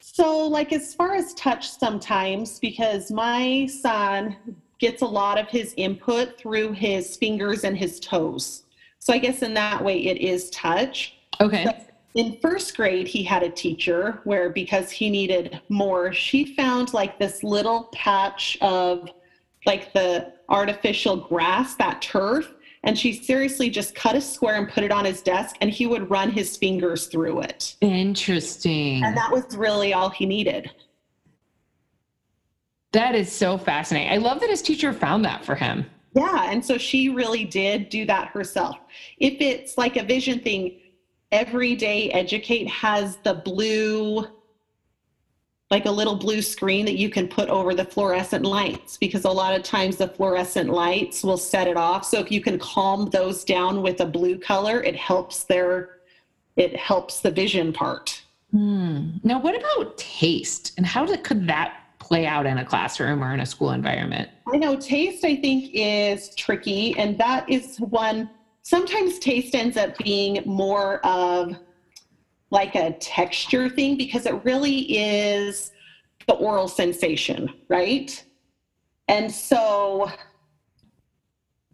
So, 0.00 0.46
like, 0.48 0.72
as 0.72 0.92
far 0.92 1.14
as 1.14 1.32
touch, 1.34 1.70
sometimes 1.70 2.58
because 2.58 3.10
my 3.10 3.66
son 3.66 4.36
gets 4.80 5.02
a 5.02 5.06
lot 5.06 5.38
of 5.38 5.48
his 5.48 5.74
input 5.76 6.36
through 6.38 6.72
his 6.72 7.16
fingers 7.16 7.64
and 7.64 7.76
his 7.76 8.00
toes. 8.00 8.64
So, 8.98 9.12
I 9.12 9.18
guess 9.18 9.42
in 9.42 9.54
that 9.54 9.84
way, 9.84 10.06
it 10.06 10.18
is 10.18 10.50
touch. 10.50 11.14
Okay. 11.40 11.86
In 12.14 12.38
first 12.42 12.76
grade, 12.76 13.06
he 13.06 13.22
had 13.22 13.44
a 13.44 13.50
teacher 13.50 14.20
where 14.24 14.50
because 14.50 14.90
he 14.90 15.10
needed 15.10 15.60
more, 15.68 16.12
she 16.12 16.56
found 16.56 16.92
like 16.92 17.18
this 17.18 17.44
little 17.44 17.84
patch 17.94 18.58
of 18.60 19.08
like 19.64 19.92
the 19.92 20.32
artificial 20.48 21.16
grass, 21.16 21.76
that 21.76 22.02
turf. 22.02 22.52
And 22.82 22.98
she 22.98 23.12
seriously 23.12 23.68
just 23.68 23.94
cut 23.94 24.16
a 24.16 24.20
square 24.22 24.56
and 24.56 24.66
put 24.66 24.84
it 24.84 24.90
on 24.90 25.04
his 25.04 25.20
desk, 25.20 25.56
and 25.60 25.70
he 25.70 25.86
would 25.86 26.10
run 26.10 26.30
his 26.30 26.56
fingers 26.56 27.08
through 27.08 27.42
it. 27.42 27.76
Interesting. 27.82 29.04
And 29.04 29.14
that 29.16 29.30
was 29.30 29.54
really 29.54 29.92
all 29.92 30.08
he 30.08 30.24
needed. 30.24 30.70
That 32.92 33.14
is 33.14 33.30
so 33.30 33.56
fascinating. 33.56 34.12
I 34.12 34.16
love 34.16 34.40
that 34.40 34.50
his 34.50 34.62
teacher 34.62 34.92
found 34.92 35.24
that 35.24 35.44
for 35.44 35.54
him. 35.54 35.86
Yeah. 36.14 36.50
And 36.50 36.64
so 36.64 36.76
she 36.76 37.08
really 37.08 37.44
did 37.44 37.88
do 37.88 38.04
that 38.06 38.28
herself. 38.28 38.78
If 39.18 39.40
it's 39.40 39.78
like 39.78 39.96
a 39.96 40.02
vision 40.02 40.40
thing, 40.40 40.80
Everyday 41.30 42.10
Educate 42.10 42.66
has 42.66 43.16
the 43.18 43.34
blue, 43.34 44.26
like 45.70 45.86
a 45.86 45.90
little 45.90 46.16
blue 46.16 46.42
screen 46.42 46.84
that 46.86 46.96
you 46.96 47.08
can 47.08 47.28
put 47.28 47.48
over 47.48 47.72
the 47.72 47.84
fluorescent 47.84 48.44
lights 48.44 48.96
because 48.96 49.24
a 49.24 49.30
lot 49.30 49.54
of 49.54 49.62
times 49.62 49.96
the 49.98 50.08
fluorescent 50.08 50.70
lights 50.70 51.22
will 51.22 51.36
set 51.36 51.68
it 51.68 51.76
off. 51.76 52.04
So 52.04 52.18
if 52.18 52.32
you 52.32 52.40
can 52.40 52.58
calm 52.58 53.08
those 53.10 53.44
down 53.44 53.80
with 53.80 54.00
a 54.00 54.06
blue 54.06 54.36
color, 54.36 54.82
it 54.82 54.96
helps 54.96 55.44
their, 55.44 56.00
it 56.56 56.74
helps 56.74 57.20
the 57.20 57.30
vision 57.30 57.72
part. 57.72 58.20
Hmm. 58.50 59.10
Now, 59.22 59.38
what 59.40 59.54
about 59.56 59.96
taste 59.96 60.72
and 60.76 60.84
how 60.84 61.06
could 61.18 61.46
that 61.46 61.79
play 62.10 62.26
out 62.26 62.44
in 62.44 62.58
a 62.58 62.64
classroom 62.64 63.22
or 63.22 63.32
in 63.32 63.38
a 63.38 63.46
school 63.46 63.70
environment? 63.70 64.28
I 64.52 64.56
know 64.56 64.74
taste, 64.74 65.24
I 65.24 65.36
think, 65.36 65.70
is 65.72 66.34
tricky. 66.34 66.98
And 66.98 67.16
that 67.18 67.48
is 67.48 67.78
one, 67.78 68.28
sometimes 68.62 69.20
taste 69.20 69.54
ends 69.54 69.76
up 69.76 69.96
being 69.98 70.42
more 70.44 70.98
of 71.06 71.54
like 72.50 72.74
a 72.74 72.94
texture 72.94 73.68
thing 73.68 73.96
because 73.96 74.26
it 74.26 74.44
really 74.44 74.98
is 74.98 75.70
the 76.26 76.34
oral 76.34 76.66
sensation, 76.66 77.48
right? 77.68 78.24
And 79.06 79.30
so 79.30 80.10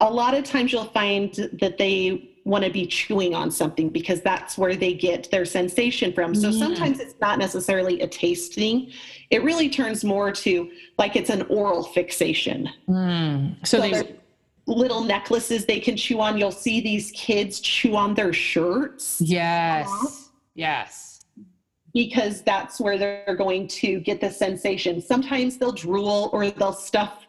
a 0.03 0.11
lot 0.11 0.35
of 0.35 0.45
times 0.45 0.71
you'll 0.71 0.85
find 0.85 1.33
that 1.61 1.79
they 1.79 2.36
want 2.47 2.65
to 2.65 2.71
be 2.71 2.87
chewing 2.87 3.35
on 3.35 3.51
something 3.51 3.89
because 3.89 4.21
that's 4.21 4.57
where 4.57 4.77
they 4.77 4.95
get 4.95 5.29
their 5.33 5.45
sensation 5.45 6.13
from. 6.13 6.33
So 6.33 6.49
yeah. 6.49 6.59
sometimes 6.61 7.01
it's 7.01 7.17
not 7.21 7.41
necessarily 7.41 8.01
a 8.03 8.07
taste 8.07 8.55
thing. 8.55 8.93
It 9.31 9.43
really 9.43 9.69
turns 9.69 10.05
more 10.05 10.31
to 10.31 10.71
like 10.97 11.17
it's 11.17 11.29
an 11.29 11.43
oral 11.43 11.83
fixation. 11.83 12.71
Mm. 12.89 13.67
So, 13.67 13.81
so 13.81 13.91
there's 13.91 14.13
little 14.69 15.03
necklaces 15.03 15.67
they 15.67 15.81
can 15.81 15.97
chew 15.97 16.21
on. 16.21 16.39
You'll 16.39 16.53
see 16.53 16.81
these 16.81 17.11
kids 17.11 17.59
chew 17.59 17.97
on 17.97 18.15
their 18.15 18.33
shirts. 18.33 19.21
Yes. 19.21 20.31
Yes. 20.55 21.25
Because 21.93 22.43
that's 22.43 22.81
where 22.81 22.97
they're 22.97 23.35
going 23.37 23.67
to 23.69 23.99
get 23.99 24.21
the 24.21 24.31
sensation. 24.31 25.03
Sometimes 25.03 25.57
they'll 25.57 25.73
drool 25.73 26.31
or 26.33 26.49
they'll 26.51 26.73
stuff 26.73 27.26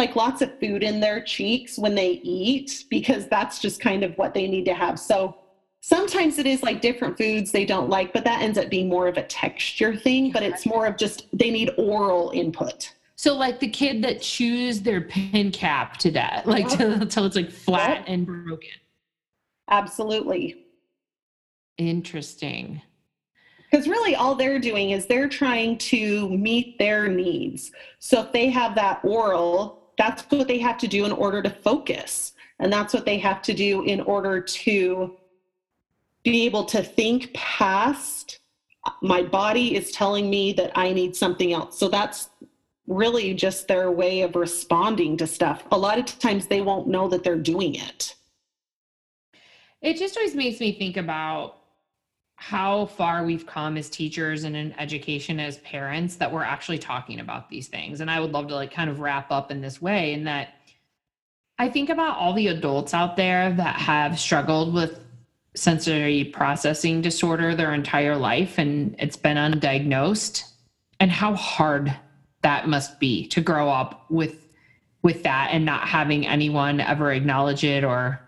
like 0.00 0.16
lots 0.16 0.40
of 0.40 0.58
food 0.58 0.82
in 0.82 0.98
their 0.98 1.22
cheeks 1.22 1.78
when 1.78 1.94
they 1.94 2.12
eat 2.22 2.84
because 2.88 3.28
that's 3.28 3.58
just 3.58 3.80
kind 3.80 4.02
of 4.02 4.16
what 4.16 4.32
they 4.32 4.48
need 4.48 4.64
to 4.64 4.74
have. 4.74 4.98
So 4.98 5.36
sometimes 5.82 6.38
it 6.38 6.46
is 6.46 6.62
like 6.62 6.80
different 6.80 7.18
foods 7.18 7.52
they 7.52 7.66
don't 7.66 7.90
like, 7.90 8.12
but 8.14 8.24
that 8.24 8.40
ends 8.40 8.56
up 8.56 8.70
being 8.70 8.88
more 8.88 9.08
of 9.08 9.18
a 9.18 9.22
texture 9.24 9.94
thing, 9.94 10.32
but 10.32 10.42
it's 10.42 10.64
more 10.64 10.86
of 10.86 10.96
just 10.96 11.26
they 11.34 11.50
need 11.50 11.70
oral 11.76 12.30
input. 12.34 12.94
So 13.16 13.36
like 13.36 13.60
the 13.60 13.68
kid 13.68 14.02
that 14.04 14.22
chews 14.22 14.80
their 14.80 15.02
pin 15.02 15.50
cap 15.50 15.98
to 15.98 16.10
death, 16.10 16.46
like 16.46 16.80
until 16.80 17.26
it's 17.26 17.36
like 17.36 17.50
flat 17.50 17.98
yep. 17.98 18.04
and 18.08 18.26
broken. 18.26 18.70
Absolutely. 19.68 20.64
Interesting. 21.76 22.80
Because 23.70 23.86
really, 23.86 24.16
all 24.16 24.34
they're 24.34 24.58
doing 24.58 24.90
is 24.90 25.06
they're 25.06 25.28
trying 25.28 25.78
to 25.78 26.28
meet 26.30 26.78
their 26.78 27.06
needs. 27.06 27.70
So 28.00 28.22
if 28.22 28.32
they 28.32 28.48
have 28.48 28.74
that 28.74 29.00
oral, 29.04 29.79
that's 30.00 30.22
what 30.30 30.48
they 30.48 30.58
have 30.58 30.78
to 30.78 30.88
do 30.88 31.04
in 31.04 31.12
order 31.12 31.42
to 31.42 31.50
focus. 31.50 32.32
And 32.58 32.72
that's 32.72 32.94
what 32.94 33.04
they 33.04 33.18
have 33.18 33.42
to 33.42 33.52
do 33.52 33.82
in 33.84 34.00
order 34.00 34.40
to 34.40 35.16
be 36.24 36.46
able 36.46 36.64
to 36.64 36.82
think 36.82 37.34
past 37.34 38.38
my 39.02 39.22
body 39.22 39.76
is 39.76 39.92
telling 39.92 40.30
me 40.30 40.54
that 40.54 40.72
I 40.74 40.94
need 40.94 41.14
something 41.14 41.52
else. 41.52 41.78
So 41.78 41.88
that's 41.88 42.30
really 42.86 43.34
just 43.34 43.68
their 43.68 43.90
way 43.90 44.22
of 44.22 44.36
responding 44.36 45.18
to 45.18 45.26
stuff. 45.26 45.64
A 45.70 45.76
lot 45.78 45.98
of 45.98 46.06
times 46.18 46.46
they 46.46 46.62
won't 46.62 46.88
know 46.88 47.06
that 47.08 47.22
they're 47.22 47.36
doing 47.36 47.74
it. 47.74 48.16
It 49.82 49.98
just 49.98 50.16
always 50.16 50.34
makes 50.34 50.60
me 50.60 50.78
think 50.78 50.96
about 50.96 51.59
how 52.40 52.86
far 52.86 53.22
we've 53.22 53.44
come 53.44 53.76
as 53.76 53.90
teachers 53.90 54.44
and 54.44 54.56
in 54.56 54.72
education 54.80 55.38
as 55.38 55.58
parents 55.58 56.16
that 56.16 56.32
we're 56.32 56.42
actually 56.42 56.78
talking 56.78 57.20
about 57.20 57.50
these 57.50 57.68
things. 57.68 58.00
And 58.00 58.10
I 58.10 58.18
would 58.18 58.32
love 58.32 58.48
to 58.48 58.54
like 58.54 58.72
kind 58.72 58.88
of 58.88 59.00
wrap 59.00 59.30
up 59.30 59.50
in 59.50 59.60
this 59.60 59.82
way 59.82 60.14
in 60.14 60.24
that 60.24 60.54
I 61.58 61.68
think 61.68 61.90
about 61.90 62.16
all 62.16 62.32
the 62.32 62.48
adults 62.48 62.94
out 62.94 63.16
there 63.16 63.52
that 63.52 63.76
have 63.76 64.18
struggled 64.18 64.72
with 64.72 64.98
sensory 65.54 66.24
processing 66.24 67.02
disorder 67.02 67.54
their 67.54 67.74
entire 67.74 68.16
life 68.16 68.56
and 68.56 68.96
it's 68.98 69.16
been 69.16 69.36
undiagnosed 69.36 70.44
and 70.98 71.10
how 71.10 71.34
hard 71.34 71.94
that 72.40 72.68
must 72.68 72.98
be 72.98 73.26
to 73.28 73.42
grow 73.42 73.68
up 73.68 74.10
with 74.10 74.48
with 75.02 75.24
that 75.24 75.50
and 75.52 75.66
not 75.66 75.86
having 75.86 76.26
anyone 76.26 76.80
ever 76.80 77.12
acknowledge 77.12 77.64
it 77.64 77.84
or 77.84 78.18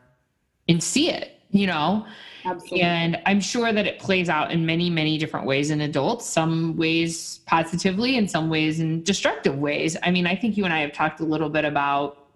and 0.69 0.83
see 0.83 1.11
it, 1.11 1.39
you 1.53 1.67
know. 1.67 2.05
Absolutely. 2.45 2.81
And 2.81 3.23
I'm 3.25 3.41
sure 3.41 3.73
that 3.73 3.87
it 3.87 4.01
plays 4.01 4.29
out 4.29 4.51
in 4.51 4.67
many, 4.67 4.91
many 4.91 5.17
different 5.17 5.47
ways 5.47 5.71
in 5.71 5.81
adults, 5.83 6.27
some 6.27 6.77
ways 6.77 7.41
positively 7.47 8.19
and 8.19 8.29
some 8.29 8.51
ways 8.51 8.81
in 8.81 9.05
destructive 9.05 9.57
ways. 9.59 9.97
I 10.03 10.11
mean, 10.11 10.27
I 10.27 10.35
think 10.35 10.57
you 10.57 10.65
and 10.65 10.75
I 10.75 10.81
have 10.81 10.93
talked 10.93 11.21
a 11.21 11.25
little 11.25 11.49
bit 11.49 11.65
about, 11.65 12.27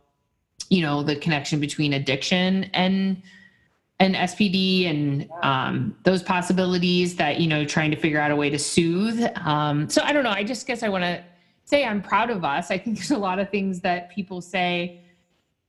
you 0.68 0.82
know, 0.82 1.02
the 1.02 1.16
connection 1.16 1.58
between 1.58 1.94
addiction 1.94 2.64
and 2.72 3.20
and 3.98 4.14
SPD 4.14 4.90
and 4.90 5.28
um, 5.42 5.96
those 6.04 6.22
possibilities 6.22 7.16
that, 7.16 7.40
you 7.40 7.48
know, 7.48 7.64
trying 7.64 7.90
to 7.90 7.96
figure 7.96 8.20
out 8.20 8.30
a 8.30 8.36
way 8.36 8.50
to 8.50 8.58
soothe. 8.58 9.26
Um, 9.36 9.88
so 9.88 10.02
I 10.02 10.12
don't 10.12 10.22
know. 10.22 10.30
I 10.30 10.44
just 10.44 10.66
guess 10.66 10.82
I 10.82 10.90
want 10.90 11.04
to 11.04 11.24
say 11.64 11.82
I'm 11.82 12.02
proud 12.02 12.28
of 12.28 12.44
us. 12.44 12.70
I 12.70 12.76
think 12.76 12.98
there's 12.98 13.10
a 13.10 13.18
lot 13.18 13.38
of 13.38 13.48
things 13.48 13.80
that 13.80 14.10
people 14.10 14.42
say, 14.42 15.00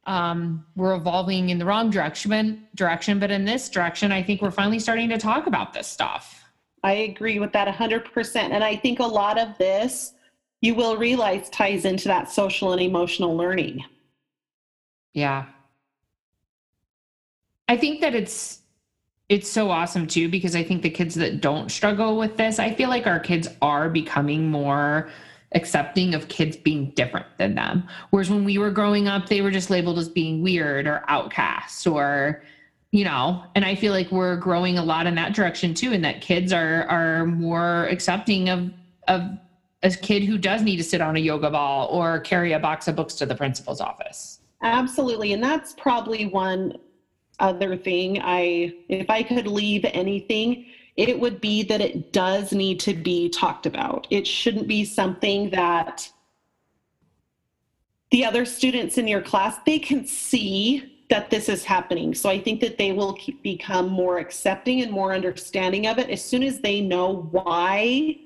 um, 0.07 0.65
we're 0.75 0.95
evolving 0.95 1.49
in 1.49 1.59
the 1.59 1.65
wrong 1.65 1.89
direction, 1.89 2.65
direction, 2.75 3.19
but 3.19 3.29
in 3.29 3.43
this 3.43 3.69
direction, 3.69 4.11
I 4.11 4.23
think 4.23 4.41
we're 4.41 4.51
finally 4.51 4.79
starting 4.79 5.09
to 5.09 5.17
talk 5.17 5.47
about 5.47 5.73
this 5.73 5.85
stuff. 5.85 6.45
I 6.83 6.93
agree 6.93 7.39
with 7.39 7.51
that 7.51 7.67
100%. 7.67 8.35
And 8.35 8.63
I 8.63 8.75
think 8.77 8.99
a 8.99 9.05
lot 9.05 9.37
of 9.37 9.57
this, 9.57 10.13
you 10.61 10.73
will 10.73 10.95
realize, 10.95 11.49
ties 11.49 11.83
into 11.83 12.07
that 12.07 12.31
social 12.31 12.71
and 12.71 12.81
emotional 12.81 13.35
learning. 13.35 13.83
Yeah. 15.13 15.45
I 17.67 17.75
think 17.75 17.99
that 18.01 18.15
it's 18.15 18.61
it's 19.27 19.49
so 19.49 19.69
awesome 19.69 20.07
too 20.07 20.29
because 20.29 20.55
I 20.55 20.63
think 20.63 20.83
the 20.83 20.89
kids 20.89 21.13
that 21.15 21.41
don't 21.41 21.69
struggle 21.69 22.17
with 22.17 22.37
this, 22.37 22.59
I 22.59 22.73
feel 22.73 22.87
like 22.87 23.07
our 23.07 23.19
kids 23.19 23.49
are 23.61 23.89
becoming 23.89 24.49
more 24.49 25.09
accepting 25.57 26.13
of 26.13 26.27
kids 26.29 26.55
being 26.55 26.91
different 26.91 27.25
than 27.37 27.55
them. 27.55 27.83
Whereas 28.11 28.29
when 28.29 28.45
we 28.45 28.57
were 28.57 28.71
growing 28.71 29.07
up, 29.07 29.27
they 29.27 29.41
were 29.41 29.51
just 29.51 29.69
labeled 29.69 29.97
as 29.97 30.07
being 30.07 30.41
weird 30.41 30.87
or 30.87 31.03
outcasts 31.07 31.85
or, 31.85 32.43
you 32.91 33.03
know, 33.03 33.43
and 33.55 33.65
I 33.65 33.75
feel 33.75 33.91
like 33.91 34.11
we're 34.11 34.37
growing 34.37 34.77
a 34.77 34.83
lot 34.83 35.07
in 35.07 35.15
that 35.15 35.33
direction 35.33 35.73
too, 35.73 35.91
and 35.91 36.05
that 36.05 36.21
kids 36.21 36.53
are 36.53 36.83
are 36.83 37.25
more 37.25 37.87
accepting 37.87 38.49
of 38.49 38.71
of 39.07 39.21
a 39.83 39.89
kid 39.89 40.23
who 40.23 40.37
does 40.37 40.61
need 40.61 40.77
to 40.77 40.83
sit 40.83 41.01
on 41.01 41.15
a 41.17 41.19
yoga 41.19 41.49
ball 41.49 41.87
or 41.87 42.19
carry 42.19 42.53
a 42.53 42.59
box 42.59 42.87
of 42.87 42.95
books 42.95 43.15
to 43.15 43.25
the 43.25 43.35
principal's 43.35 43.81
office. 43.81 44.39
Absolutely. 44.63 45.33
And 45.33 45.43
that's 45.43 45.73
probably 45.73 46.27
one 46.27 46.77
other 47.39 47.77
thing 47.77 48.19
I 48.21 48.73
if 48.89 49.09
I 49.09 49.23
could 49.23 49.47
leave 49.47 49.85
anything 49.85 50.65
it 50.97 51.19
would 51.19 51.39
be 51.39 51.63
that 51.63 51.79
it 51.79 52.11
does 52.11 52.51
need 52.51 52.79
to 52.81 52.93
be 52.93 53.29
talked 53.29 53.67
about. 53.67 54.07
It 54.09 54.25
shouldn't 54.25 54.67
be 54.67 54.83
something 54.83 55.51
that 55.51 56.11
the 58.09 58.25
other 58.25 58.45
students 58.45 58.97
in 58.97 59.07
your 59.07 59.21
class 59.21 59.59
they 59.65 59.79
can 59.79 60.05
see 60.05 60.97
that 61.09 61.29
this 61.29 61.47
is 61.47 61.63
happening. 61.63 62.13
So 62.13 62.29
I 62.29 62.39
think 62.39 62.59
that 62.61 62.77
they 62.77 62.91
will 62.91 63.13
keep, 63.13 63.41
become 63.43 63.87
more 63.87 64.17
accepting 64.17 64.81
and 64.81 64.91
more 64.91 65.13
understanding 65.13 65.87
of 65.87 65.99
it 65.99 66.09
as 66.09 66.23
soon 66.23 66.43
as 66.43 66.59
they 66.59 66.81
know 66.81 67.27
why 67.31 68.17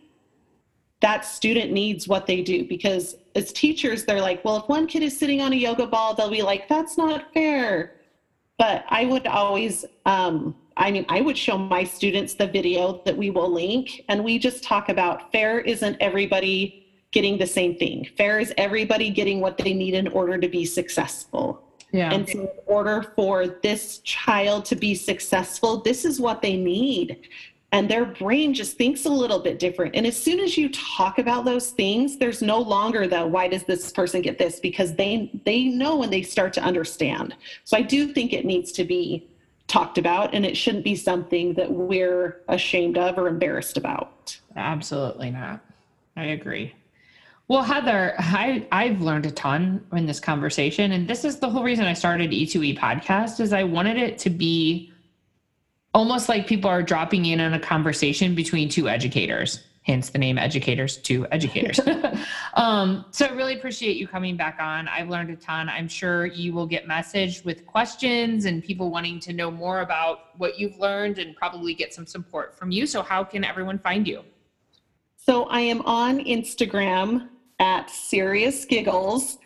that 1.01 1.25
student 1.25 1.71
needs 1.71 2.07
what 2.07 2.25
they 2.27 2.41
do 2.41 2.63
because 2.67 3.15
as 3.35 3.51
teachers 3.51 4.05
they're 4.05 4.21
like 4.21 4.45
well 4.45 4.57
if 4.57 4.69
one 4.69 4.85
kid 4.85 5.01
is 5.01 5.17
sitting 5.17 5.41
on 5.41 5.51
a 5.51 5.55
yoga 5.55 5.87
ball 5.87 6.13
they'll 6.13 6.29
be 6.29 6.43
like 6.43 6.67
that's 6.69 6.95
not 6.95 7.33
fair 7.33 7.95
but 8.59 8.85
i 8.87 9.05
would 9.05 9.25
always 9.25 9.83
um, 10.05 10.55
I 10.81 10.89
mean, 10.89 11.05
I 11.09 11.21
would 11.21 11.37
show 11.37 11.59
my 11.59 11.83
students 11.83 12.33
the 12.33 12.47
video 12.47 13.01
that 13.05 13.15
we 13.15 13.29
will 13.29 13.49
link, 13.49 14.03
and 14.09 14.23
we 14.23 14.39
just 14.39 14.63
talk 14.63 14.89
about 14.89 15.31
fair 15.31 15.59
isn't 15.59 15.95
everybody 15.99 16.87
getting 17.11 17.37
the 17.37 17.45
same 17.45 17.75
thing. 17.75 18.09
Fair 18.17 18.39
is 18.39 18.51
everybody 18.57 19.11
getting 19.11 19.41
what 19.41 19.59
they 19.59 19.73
need 19.73 19.93
in 19.93 20.07
order 20.07 20.39
to 20.39 20.47
be 20.47 20.65
successful. 20.65 21.61
Yeah. 21.91 22.11
And 22.11 22.27
so, 22.27 22.39
in 22.39 22.49
order 22.65 23.13
for 23.15 23.47
this 23.47 23.99
child 23.99 24.65
to 24.65 24.75
be 24.75 24.95
successful, 24.95 25.81
this 25.81 26.03
is 26.03 26.19
what 26.19 26.41
they 26.41 26.57
need. 26.57 27.27
And 27.73 27.89
their 27.89 28.05
brain 28.05 28.53
just 28.53 28.77
thinks 28.77 29.05
a 29.05 29.09
little 29.09 29.39
bit 29.39 29.59
different. 29.59 29.95
And 29.95 30.05
as 30.05 30.21
soon 30.21 30.39
as 30.39 30.57
you 30.57 30.69
talk 30.69 31.19
about 31.19 31.45
those 31.45 31.69
things, 31.69 32.17
there's 32.17 32.41
no 32.41 32.59
longer 32.59 33.07
the 33.07 33.25
why 33.25 33.47
does 33.47 33.63
this 33.63 33.91
person 33.91 34.21
get 34.21 34.39
this? 34.39 34.59
Because 34.59 34.95
they 34.95 35.29
they 35.45 35.65
know 35.65 35.95
when 35.97 36.09
they 36.09 36.23
start 36.23 36.53
to 36.53 36.61
understand. 36.61 37.35
So 37.65 37.77
I 37.77 37.81
do 37.81 38.07
think 38.11 38.33
it 38.33 38.45
needs 38.45 38.71
to 38.73 38.83
be 38.83 39.30
talked 39.71 39.97
about 39.97 40.33
and 40.33 40.45
it 40.45 40.57
shouldn't 40.57 40.83
be 40.83 40.95
something 40.95 41.53
that 41.53 41.71
we're 41.71 42.41
ashamed 42.49 42.97
of 42.97 43.17
or 43.17 43.27
embarrassed 43.27 43.77
about. 43.77 44.37
Absolutely 44.55 45.31
not. 45.31 45.61
I 46.17 46.25
agree. 46.25 46.75
Well, 47.47 47.63
Heather, 47.63 48.15
I, 48.19 48.67
I've 48.71 49.01
learned 49.01 49.25
a 49.25 49.31
ton 49.31 49.85
in 49.93 50.05
this 50.05 50.19
conversation. 50.19 50.91
And 50.91 51.07
this 51.07 51.23
is 51.23 51.39
the 51.39 51.49
whole 51.49 51.63
reason 51.63 51.85
I 51.85 51.93
started 51.93 52.31
E2E 52.31 52.77
podcast 52.77 53.39
is 53.39 53.53
I 53.53 53.63
wanted 53.63 53.97
it 53.97 54.17
to 54.19 54.29
be 54.29 54.91
almost 55.93 56.27
like 56.27 56.47
people 56.47 56.69
are 56.69 56.83
dropping 56.83 57.25
in 57.25 57.39
on 57.39 57.53
a 57.53 57.59
conversation 57.59 58.35
between 58.35 58.67
two 58.67 58.89
educators 58.89 59.63
hence 59.83 60.09
the 60.09 60.17
name 60.17 60.37
educators 60.37 60.97
to 60.97 61.25
educators 61.31 61.79
um, 62.53 63.05
so 63.11 63.25
i 63.25 63.31
really 63.31 63.55
appreciate 63.55 63.97
you 63.97 64.07
coming 64.07 64.37
back 64.37 64.57
on 64.59 64.87
i've 64.87 65.09
learned 65.09 65.29
a 65.29 65.35
ton 65.35 65.67
i'm 65.69 65.87
sure 65.87 66.25
you 66.25 66.53
will 66.53 66.67
get 66.67 66.87
messaged 66.87 67.43
with 67.45 67.65
questions 67.65 68.45
and 68.45 68.63
people 68.63 68.91
wanting 68.91 69.19
to 69.19 69.33
know 69.33 69.49
more 69.49 69.81
about 69.81 70.37
what 70.37 70.59
you've 70.59 70.77
learned 70.77 71.17
and 71.17 71.35
probably 71.35 71.73
get 71.73 71.93
some 71.93 72.05
support 72.05 72.57
from 72.57 72.71
you 72.71 72.85
so 72.85 73.01
how 73.01 73.23
can 73.23 73.43
everyone 73.43 73.79
find 73.79 74.07
you 74.07 74.23
so 75.17 75.45
i 75.45 75.59
am 75.59 75.81
on 75.81 76.19
instagram 76.19 77.27
at 77.61 77.89
Serious 77.89 78.65
Giggles. 78.65 79.37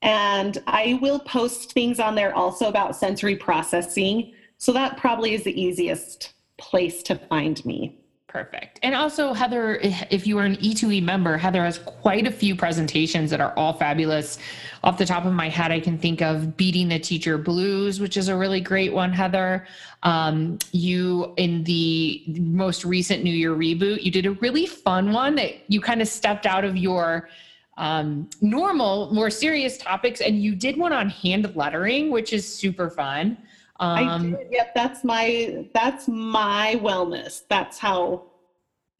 And 0.00 0.62
I 0.66 0.98
will 1.02 1.18
post 1.18 1.72
things 1.72 1.98
on 1.98 2.14
there 2.14 2.34
also 2.34 2.68
about 2.68 2.96
sensory 2.96 3.36
processing. 3.36 4.32
So 4.58 4.72
that 4.72 4.96
probably 4.96 5.34
is 5.34 5.42
the 5.42 5.60
easiest 5.60 6.34
place 6.56 7.02
to 7.04 7.16
find 7.16 7.62
me. 7.66 7.98
Perfect. 8.34 8.80
And 8.82 8.96
also, 8.96 9.32
Heather, 9.32 9.78
if 10.10 10.26
you 10.26 10.38
are 10.40 10.44
an 10.44 10.56
E2E 10.56 11.00
member, 11.04 11.36
Heather 11.36 11.62
has 11.62 11.78
quite 11.78 12.26
a 12.26 12.32
few 12.32 12.56
presentations 12.56 13.30
that 13.30 13.40
are 13.40 13.56
all 13.56 13.72
fabulous. 13.72 14.38
Off 14.82 14.98
the 14.98 15.06
top 15.06 15.24
of 15.24 15.32
my 15.32 15.48
head, 15.48 15.70
I 15.70 15.78
can 15.78 15.96
think 15.96 16.20
of 16.20 16.56
Beating 16.56 16.88
the 16.88 16.98
Teacher 16.98 17.38
Blues, 17.38 18.00
which 18.00 18.16
is 18.16 18.26
a 18.26 18.36
really 18.36 18.60
great 18.60 18.92
one, 18.92 19.12
Heather. 19.12 19.68
Um, 20.02 20.58
you, 20.72 21.32
in 21.36 21.62
the 21.62 22.24
most 22.26 22.84
recent 22.84 23.22
New 23.22 23.32
Year 23.32 23.54
reboot, 23.54 24.02
you 24.02 24.10
did 24.10 24.26
a 24.26 24.32
really 24.32 24.66
fun 24.66 25.12
one 25.12 25.36
that 25.36 25.70
you 25.70 25.80
kind 25.80 26.02
of 26.02 26.08
stepped 26.08 26.44
out 26.44 26.64
of 26.64 26.76
your 26.76 27.28
um, 27.76 28.28
normal, 28.40 29.14
more 29.14 29.30
serious 29.30 29.78
topics, 29.78 30.20
and 30.20 30.42
you 30.42 30.56
did 30.56 30.76
one 30.76 30.92
on 30.92 31.08
hand 31.08 31.54
lettering, 31.54 32.10
which 32.10 32.32
is 32.32 32.52
super 32.52 32.90
fun. 32.90 33.38
Um, 33.80 33.98
I 33.98 34.18
did. 34.18 34.48
Yep, 34.52 34.74
that's 34.74 35.04
my 35.04 35.66
that's 35.74 36.08
my 36.08 36.78
wellness. 36.80 37.42
That's 37.48 37.78
how 37.78 38.24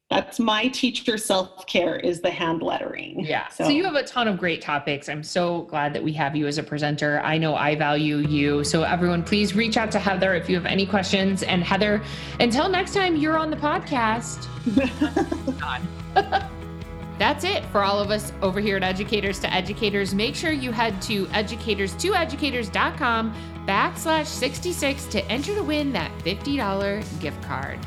that's 0.09 0.39
my 0.39 0.67
teacher 0.67 1.17
self-care 1.17 1.95
is 1.97 2.21
the 2.21 2.29
hand 2.29 2.61
lettering. 2.61 3.25
Yeah. 3.25 3.47
So. 3.47 3.63
so. 3.63 3.69
you 3.71 3.83
have 3.85 3.95
a 3.95 4.03
ton 4.03 4.27
of 4.27 4.37
great 4.37 4.61
topics. 4.61 5.09
I'm 5.09 5.23
so 5.23 5.63
glad 5.63 5.93
that 5.93 6.03
we 6.03 6.13
have 6.13 6.35
you 6.35 6.45
as 6.45 6.59
a 6.59 6.63
presenter. 6.63 7.21
I 7.21 7.39
know 7.39 7.55
I 7.55 7.75
value 7.75 8.17
you. 8.17 8.63
So 8.63 8.83
everyone 8.83 9.23
please 9.23 9.55
reach 9.55 9.77
out 9.77 9.91
to 9.91 9.99
Heather 9.99 10.35
if 10.35 10.47
you 10.47 10.55
have 10.55 10.67
any 10.67 10.85
questions 10.85 11.41
and 11.41 11.63
Heather 11.63 12.03
until 12.39 12.69
next 12.69 12.93
time 12.93 13.15
you're 13.15 13.37
on 13.37 13.49
the 13.49 13.57
podcast. 13.57 14.45
That's 17.17 17.43
it 17.43 17.65
for 17.67 17.83
all 17.83 17.99
of 17.99 18.11
us 18.11 18.33
over 18.41 18.59
here 18.59 18.77
at 18.77 18.83
Educators 18.83 19.39
to 19.39 19.51
Educators. 19.53 20.13
Make 20.13 20.35
sure 20.35 20.51
you 20.51 20.71
head 20.71 21.01
to 21.03 21.25
educators2educators.com 21.27 23.33
backslash 23.65 24.25
66 24.25 25.05
to 25.05 25.23
enter 25.25 25.55
to 25.55 25.63
win 25.63 25.93
that 25.93 26.11
$50 26.19 27.21
gift 27.21 27.41
card. 27.41 27.79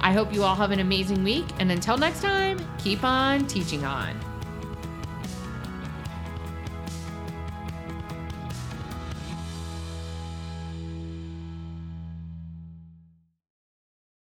I 0.00 0.12
hope 0.12 0.34
you 0.34 0.42
all 0.42 0.54
have 0.54 0.70
an 0.70 0.80
amazing 0.80 1.24
week, 1.24 1.46
and 1.58 1.72
until 1.72 1.96
next 1.96 2.20
time, 2.20 2.58
keep 2.78 3.02
on 3.04 3.46
teaching 3.46 3.86
on. 3.86 4.33